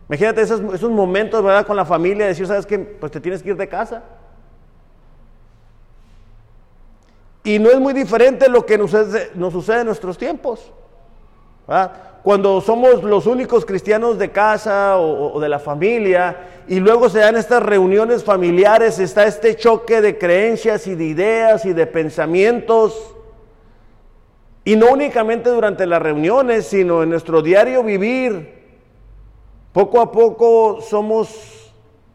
[0.07, 1.65] Imagínate esos, momentos, ¿verdad?
[1.65, 2.77] Con la familia, decir, ¿sabes qué?
[2.79, 4.03] Pues te tienes que ir de casa.
[7.43, 10.71] Y no es muy diferente lo que nos, sucede en nuestros tiempos.
[12.23, 17.35] Cuando somos los únicos cristianos de casa o, de la familia y luego se dan
[17.35, 23.15] estas reuniones familiares, está este choque de creencias y de ideas y de pensamientos
[24.63, 28.61] y no únicamente durante las reuniones, sino en nuestro diario vivir.
[29.73, 31.71] Poco a poco somos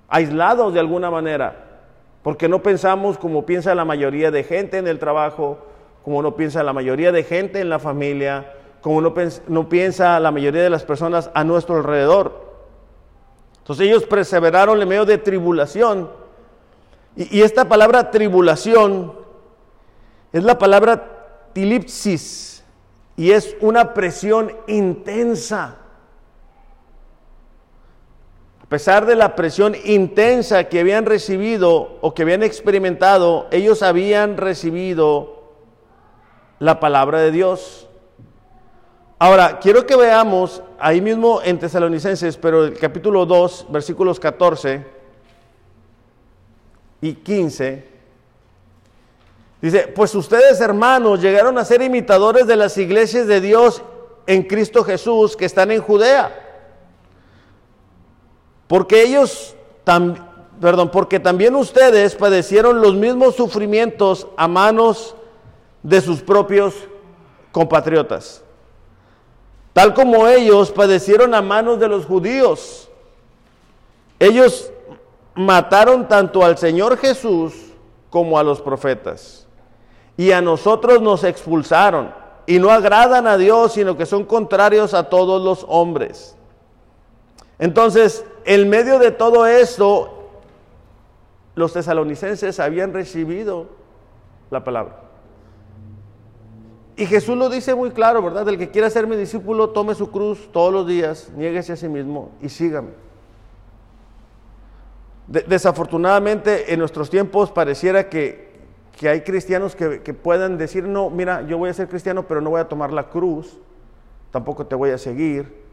[0.08, 1.80] aislados de alguna manera,
[2.22, 5.58] porque no pensamos como piensa la mayoría de gente en el trabajo,
[6.04, 10.62] como no piensa la mayoría de gente en la familia, como no, piensa la mayoría
[10.62, 12.46] de las personas a nuestro alrededor.
[13.58, 16.08] Entonces ellos perseveraron en medio de tribulación.
[17.16, 19.12] Y, y esta palabra tribulación
[20.32, 21.15] es la palabra
[23.16, 25.76] y es una presión intensa.
[28.62, 34.36] A pesar de la presión intensa que habían recibido o que habían experimentado, ellos habían
[34.36, 35.54] recibido
[36.58, 37.88] la palabra de Dios.
[39.18, 44.84] Ahora, quiero que veamos ahí mismo en Tesalonicenses, pero el capítulo 2, versículos 14
[47.00, 47.95] y 15.
[49.60, 53.82] Dice, pues ustedes hermanos llegaron a ser imitadores de las iglesias de Dios
[54.26, 56.42] en Cristo Jesús que están en Judea.
[58.66, 59.54] Porque ellos,
[60.60, 65.14] perdón, porque también ustedes padecieron los mismos sufrimientos a manos
[65.82, 66.74] de sus propios
[67.50, 68.42] compatriotas.
[69.72, 72.90] Tal como ellos padecieron a manos de los judíos.
[74.18, 74.70] Ellos
[75.34, 77.54] mataron tanto al Señor Jesús
[78.10, 79.45] como a los profetas
[80.16, 82.12] y a nosotros nos expulsaron
[82.46, 86.36] y no agradan a Dios, sino que son contrarios a todos los hombres.
[87.58, 90.30] Entonces, en medio de todo esto,
[91.54, 93.66] los tesalonicenses habían recibido
[94.50, 95.00] la palabra.
[96.96, 98.48] Y Jesús lo dice muy claro, ¿verdad?
[98.48, 101.88] El que quiera ser mi discípulo, tome su cruz todos los días, niéguese a sí
[101.88, 102.90] mismo y sígame.
[105.26, 108.55] desafortunadamente, en nuestros tiempos pareciera que
[108.96, 112.50] que hay cristianos que, puedan decir, no, mira, yo voy a ser cristiano, pero no
[112.50, 113.58] voy a tomar la cruz,
[114.30, 115.64] tampoco te voy a seguir.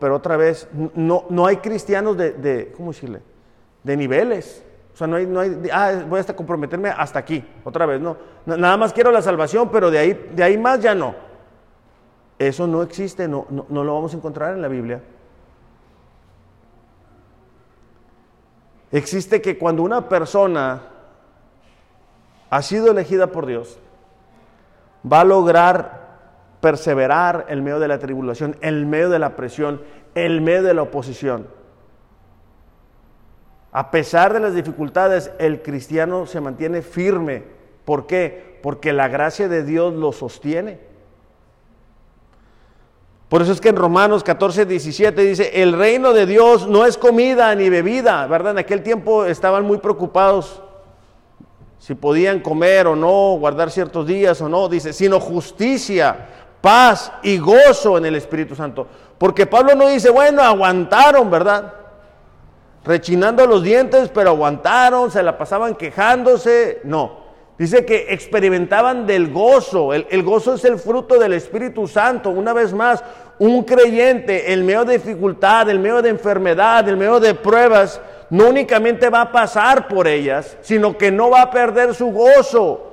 [0.00, 3.20] pero otra vez, no, no hay cristianos de, de, ¿cómo decirle?
[3.82, 4.64] De niveles.
[4.94, 8.16] O sea, no hay, no hay, ah, voy hasta comprometerme hasta aquí, otra vez, no.
[8.46, 11.16] Nada más quiero la salvación, pero de ahí, de ahí más ya no.
[12.38, 15.02] Eso no existe, no, no lo vamos a encontrar en la Biblia.
[18.98, 20.82] Existe que cuando una persona
[22.50, 23.78] ha sido elegida por Dios,
[25.10, 26.04] va a lograr
[26.60, 29.82] perseverar en medio de la tribulación, en medio de la presión,
[30.14, 31.46] en medio de la oposición.
[33.72, 37.42] A pesar de las dificultades, el cristiano se mantiene firme.
[37.84, 38.60] ¿Por qué?
[38.62, 40.78] Porque la gracia de Dios lo sostiene.
[43.28, 46.98] Por eso es que en Romanos 14, 17 dice, el reino de Dios no es
[46.98, 48.52] comida ni bebida, ¿verdad?
[48.52, 50.62] En aquel tiempo estaban muy preocupados
[51.78, 56.16] si podían comer o no, guardar ciertos días o no, dice, sino justicia,
[56.60, 58.86] paz y gozo en el Espíritu Santo.
[59.18, 61.74] Porque Pablo no dice, bueno, aguantaron, ¿verdad?
[62.84, 66.80] Rechinando los dientes, pero aguantaron, se la pasaban quejándose.
[66.84, 67.23] No,
[67.58, 69.92] dice que experimentaban del gozo.
[69.92, 72.30] El, el gozo es el fruto del Espíritu Santo.
[72.30, 73.02] Una vez más,
[73.38, 78.00] un creyente, el medio de dificultad, el medio de enfermedad, el medio de pruebas,
[78.30, 82.92] no únicamente va a pasar por ellas, sino que no va a perder su gozo.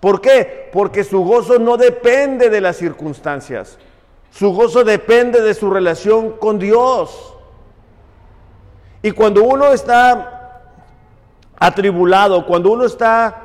[0.00, 0.68] ¿Por qué?
[0.72, 3.78] Porque su gozo no depende de las circunstancias.
[4.30, 7.34] Su gozo depende de su relación con Dios.
[9.00, 10.70] Y cuando uno está
[11.56, 13.43] atribulado, cuando uno está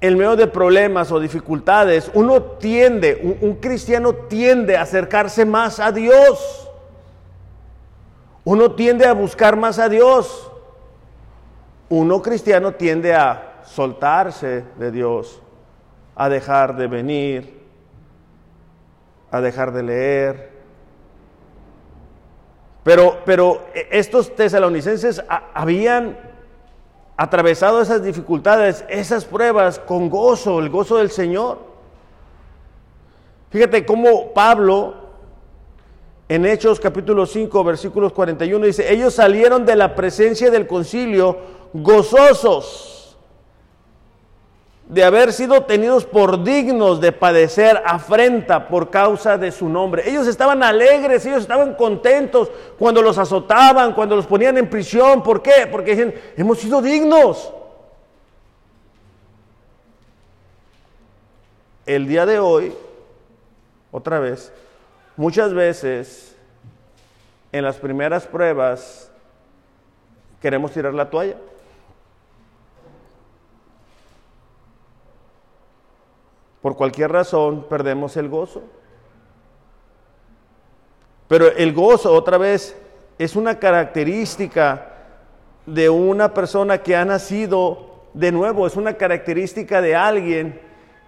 [0.00, 5.92] en medio de problemas o dificultades, uno tiende, un, cristiano tiende a acercarse más a
[5.92, 6.68] Dios.
[8.44, 10.50] Uno tiende a buscar más a Dios.
[11.90, 15.42] Uno cristiano tiende a soltarse de Dios,
[16.14, 17.60] a dejar de venir,
[19.30, 20.50] a dejar de leer.
[22.84, 25.22] Pero, pero estos tesalonicenses
[25.52, 26.29] habían
[27.20, 31.58] atravesado esas dificultades, esas pruebas con gozo, el gozo del Señor.
[33.50, 34.94] Fíjate cómo Pablo
[36.30, 41.36] en Hechos capítulo 5, versículos 41 dice, ellos salieron de la presencia del concilio
[41.74, 42.99] gozosos
[44.90, 50.08] de haber sido tenidos por dignos de padecer afrenta por causa de su nombre.
[50.08, 55.22] Ellos estaban alegres, ellos estaban contentos cuando los azotaban, cuando los ponían en prisión.
[55.22, 55.66] ¿Por qué?
[55.70, 57.52] Porque dicen, hemos sido dignos.
[61.86, 62.74] El día de hoy,
[63.90, 64.52] otra vez,
[65.20, 66.34] Muchas veces
[67.52, 69.10] en las primeras pruebas
[70.40, 71.36] queremos tirar la toalla.
[76.62, 78.62] Por cualquier razón perdemos el gozo.
[81.28, 82.76] Pero el gozo, otra vez,
[83.18, 84.86] es una característica
[85.66, 90.60] de una persona que ha nacido de nuevo, es una característica de alguien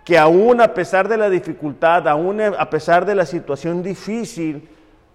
[0.05, 4.69] que aún a pesar de la dificultad, aún a pesar de la situación difícil,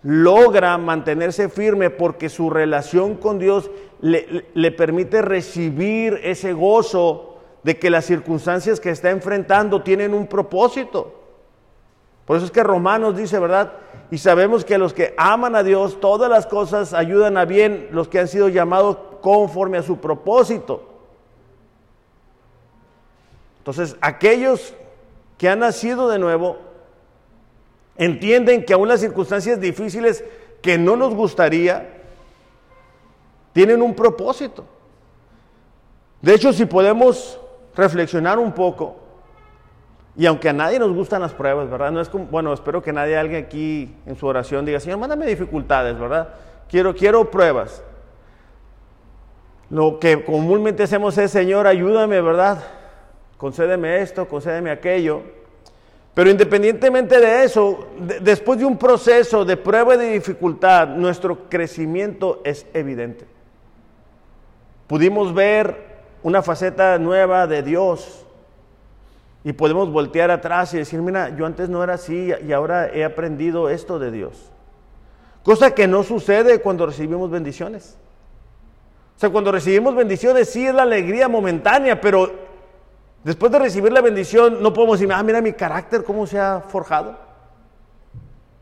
[0.03, 3.69] logra mantenerse firme porque su relación con Dios
[3.99, 7.26] le, le, permite recibir ese gozo
[7.67, 11.13] de que las circunstancias que está enfrentando tienen un propósito.
[12.23, 13.73] Por eso es que Romanos dice, ¿verdad?
[14.09, 18.07] Y sabemos que los que aman a Dios, todas las cosas ayudan a bien los
[18.07, 20.81] que han sido llamados conforme a su propósito.
[23.57, 24.73] Entonces, aquellos
[25.37, 26.59] que han nacido de nuevo
[27.97, 30.23] entienden que aún las circunstancias difíciles
[30.61, 32.01] que no nos gustaría,
[33.51, 34.63] tienen un propósito.
[36.21, 37.41] De hecho, si podemos
[37.77, 38.97] reflexionar un poco,
[40.17, 41.91] y aunque a nadie nos gustan las pruebas, ¿verdad?
[41.91, 45.27] No es como, bueno, espero que nadie, alguien aquí en su oración diga, Señor, mándame
[45.27, 46.29] dificultades, ¿verdad?
[46.69, 47.83] Quiero, quiero pruebas.
[49.69, 52.63] Lo que comúnmente hacemos es, Señor, ayúdame, ¿verdad?
[53.37, 55.21] concédeme esto, concédeme aquello.
[56.13, 57.89] Pero independientemente de eso,
[58.21, 63.25] después de un proceso de prueba y de dificultad, nuestro crecimiento es evidente.
[64.87, 65.86] Pudimos ver
[66.27, 68.25] una faceta nueva de Dios
[69.43, 73.03] y podemos voltear atrás y decir, mira, yo antes no era así y ahora he
[73.03, 74.51] aprendido esto de Dios.
[75.43, 77.97] Cosa que no sucede cuando recibimos bendiciones.
[79.15, 82.47] O sea, cuando recibimos bendiciones sí es la alegría momentánea, pero
[83.27, 86.61] Después de recibir la bendición, no podemos decir, ah, mira mi carácter cómo se ha
[86.61, 87.17] forjado,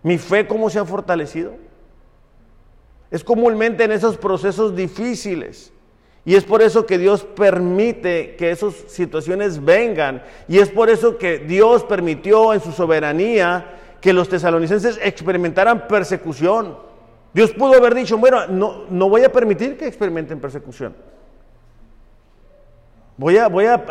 [0.02, 1.54] mi fe cómo se ha fortalecido.
[3.12, 5.72] Es comúnmente en esos procesos difíciles.
[6.26, 10.24] Y es por eso que Dios permite que esas situaciones vengan.
[10.48, 16.78] Y es por eso que Dios permitió en su soberanía que los tesalonicenses experimentaran persecución.
[17.32, 20.96] Dios pudo haber dicho, bueno, no, no voy a permitir que experimenten persecución.
[23.18, 23.84] Voy a, voy a,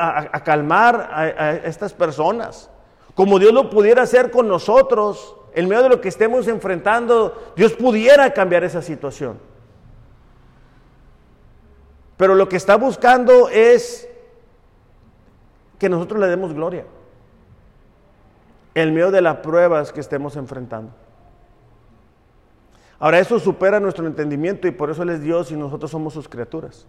[0.44, 2.68] calmar a, estas personas.
[3.14, 7.74] Como Dios lo pudiera hacer con nosotros, en medio de lo que estemos enfrentando, Dios
[7.74, 9.38] pudiera cambiar esa situación.
[12.16, 14.08] Pero lo que está buscando es
[15.78, 16.84] que nosotros le demos gloria
[18.74, 20.92] en medio de las pruebas que estemos enfrentando.
[22.98, 26.28] Ahora eso supera nuestro entendimiento y por eso Él es Dios y nosotros somos sus
[26.28, 26.86] criaturas.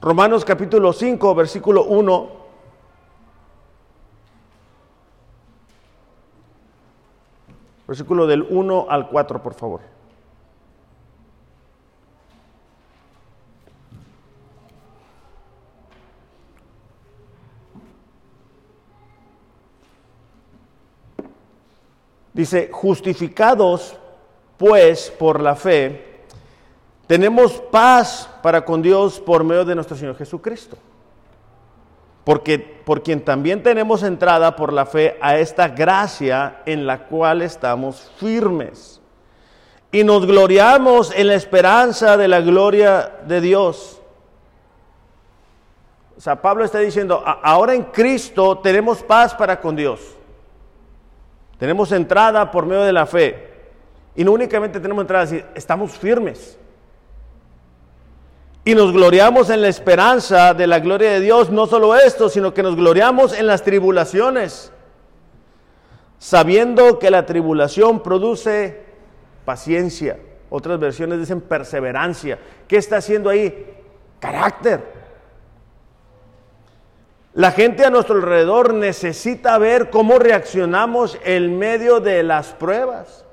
[0.00, 2.46] Romanos capítulo 5, versículo 1.
[7.86, 9.95] Versículo del 1 al 4, por favor.
[22.36, 23.96] Dice, justificados
[24.58, 26.20] pues por la fe,
[27.06, 30.76] tenemos paz para con Dios por medio de nuestro Señor Jesucristo.
[32.24, 37.40] Porque por quien también tenemos entrada por la fe a esta gracia en la cual
[37.40, 39.00] estamos firmes.
[39.90, 44.02] Y nos gloriamos en la esperanza de la gloria de Dios.
[46.18, 50.16] O Pablo está diciendo, ahora en Cristo tenemos paz para con Dios.
[51.58, 53.50] Tenemos entrada por medio de la fe.
[54.14, 56.58] Y no únicamente tenemos entrada, estamos firmes.
[58.64, 61.50] Y nos gloriamos en la esperanza de la gloria de Dios.
[61.50, 64.72] No solo esto, sino que nos gloriamos en las tribulaciones.
[66.18, 68.84] Sabiendo que la tribulación produce
[69.44, 70.18] paciencia.
[70.50, 72.38] Otras versiones dicen perseverancia.
[72.66, 73.72] ¿Qué está haciendo ahí?
[74.18, 75.05] Carácter.
[77.36, 83.26] La gente a nuestro alrededor necesita ver cómo reaccionamos en medio de las pruebas,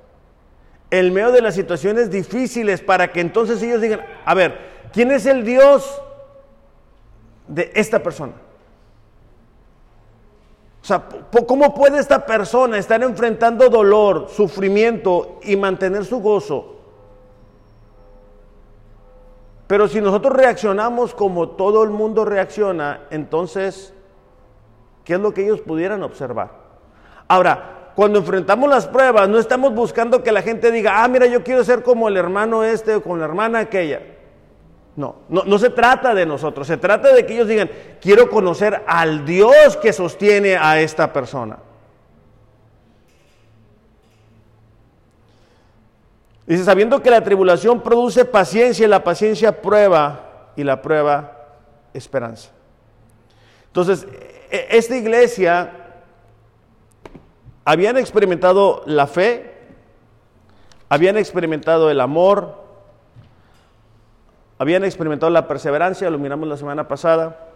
[0.91, 4.58] en medio de las situaciones difíciles, para que entonces ellos digan, a ver,
[4.91, 6.01] ¿quién es el Dios
[7.47, 8.34] de esta persona?
[10.82, 11.08] O sea,
[11.47, 16.72] ¿cómo puede esta persona estar enfrentando dolor, sufrimiento y mantener su gozo?
[19.74, 23.91] Pero si nosotros reaccionamos como todo el mundo reacciona, entonces
[25.03, 26.51] ¿Qué es lo que ellos pudieran observar?
[27.28, 31.43] Ahora, cuando enfrentamos las pruebas, no estamos buscando que la gente diga, ah, mira, yo
[31.43, 34.01] quiero ser como el hermano este o con la hermana aquella.
[34.95, 37.69] No, no, no se trata de nosotros, se trata de que ellos digan,
[37.99, 41.57] quiero conocer al Dios que sostiene a esta persona.
[46.45, 51.47] Dice, sabiendo que la tribulación produce paciencia y la paciencia prueba y la prueba
[51.93, 52.51] esperanza.
[53.67, 54.05] Entonces,
[54.51, 55.71] e, esta iglesia
[57.63, 59.53] habían experimentado la fe,
[60.89, 62.61] habían experimentado el amor,
[64.59, 67.51] habían experimentado la perseverancia, lo miramos la semana pasada.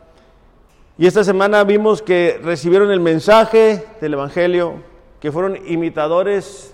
[0.97, 4.81] Y esta semana vimos que recibieron el mensaje del Evangelio,
[5.19, 6.73] que fueron imitadores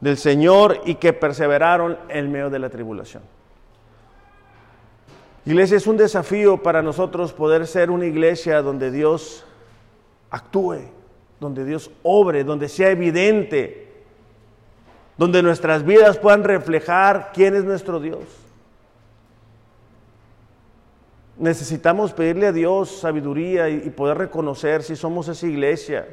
[0.00, 3.22] del Señor y que perseveraron en medio de la tribulación.
[5.46, 9.44] Iglesia, es un desafío para nosotros poder ser una iglesia donde Dios
[10.30, 10.80] actúe,
[11.38, 13.92] donde Dios obre, donde sea evidente,
[15.18, 18.24] donde nuestras vidas puedan reflejar quién es nuestro Dios.
[21.36, 26.08] Necesitamos pedirle a Dios sabiduría y poder reconocer si somos esa iglesia.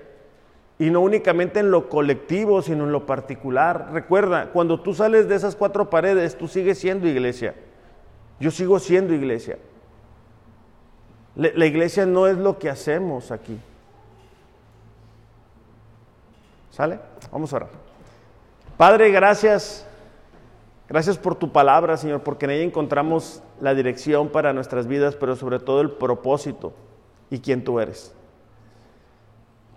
[0.82, 3.90] Y no únicamente en lo colectivo, sino en lo particular.
[3.92, 7.54] Recuerda, cuando tú sales de esas cuatro paredes, tú sigues siendo iglesia.
[8.40, 9.60] Yo sigo siendo iglesia.
[11.36, 13.60] La iglesia no es lo que hacemos aquí.
[16.72, 17.00] ¿Sale?
[17.32, 17.68] Vamos a.
[18.76, 19.86] Padre, gracias.
[20.90, 25.36] Gracias por tu palabra, Señor, porque en ella encontramos la dirección para nuestras vidas, pero
[25.36, 26.74] sobre todo el propósito
[27.30, 28.16] y quién tú eres.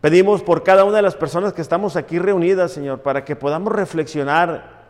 [0.05, 3.73] Pedimos por cada una de las personas que estamos aquí reunidas, Señor, para que podamos
[3.73, 4.85] reflexionar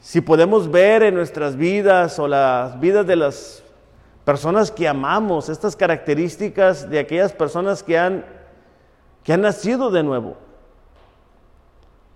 [0.00, 3.62] si podemos ver en nuestras vidas o las vidas de las
[4.24, 8.24] personas que amamos, estas características de aquellas personas que han,
[9.22, 10.36] que han nacido de nuevo.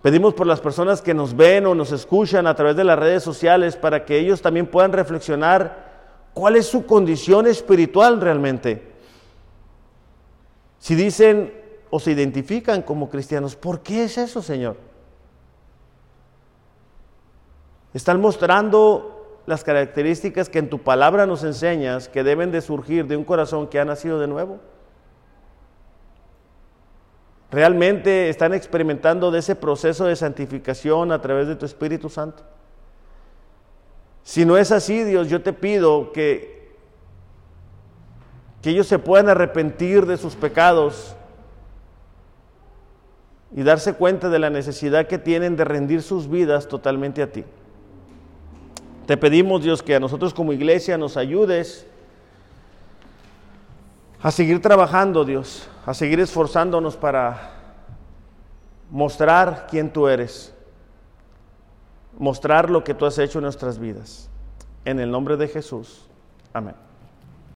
[0.01, 3.23] Pedimos por las personas que nos ven o nos escuchan a través de las redes
[3.23, 8.91] sociales para que ellos también puedan reflexionar cuál es su condición espiritual realmente.
[10.79, 11.62] Si dicen
[11.95, 14.77] o se identifican como cristianos, ¿por qué es eso, Señor?
[17.93, 23.15] Están mostrando las características que en tu palabra nos enseñas que deben de surgir de
[23.15, 24.57] un corazón que ha nacido de nuevo.
[27.51, 32.41] Realmente están experimentando de ese proceso de santificación a través de tu Espíritu Santo.
[34.23, 36.75] Si no es así, Dios, yo te pido que,
[38.63, 41.15] que ellos se puedan arrepentir de sus pecados
[43.55, 47.43] y darse cuenta de la necesidad que tienen de rendir sus vidas totalmente a ti.
[49.05, 51.85] Te pedimos, Dios, que a nosotros como iglesia nos ayudes
[54.21, 57.51] a seguir trabajando, Dios, a seguir esforzándonos para
[58.89, 60.53] mostrar quién tú eres,
[62.17, 64.29] mostrar lo que tú has hecho en nuestras vidas.
[64.85, 66.07] En el nombre de Jesús.
[66.53, 66.75] Amén.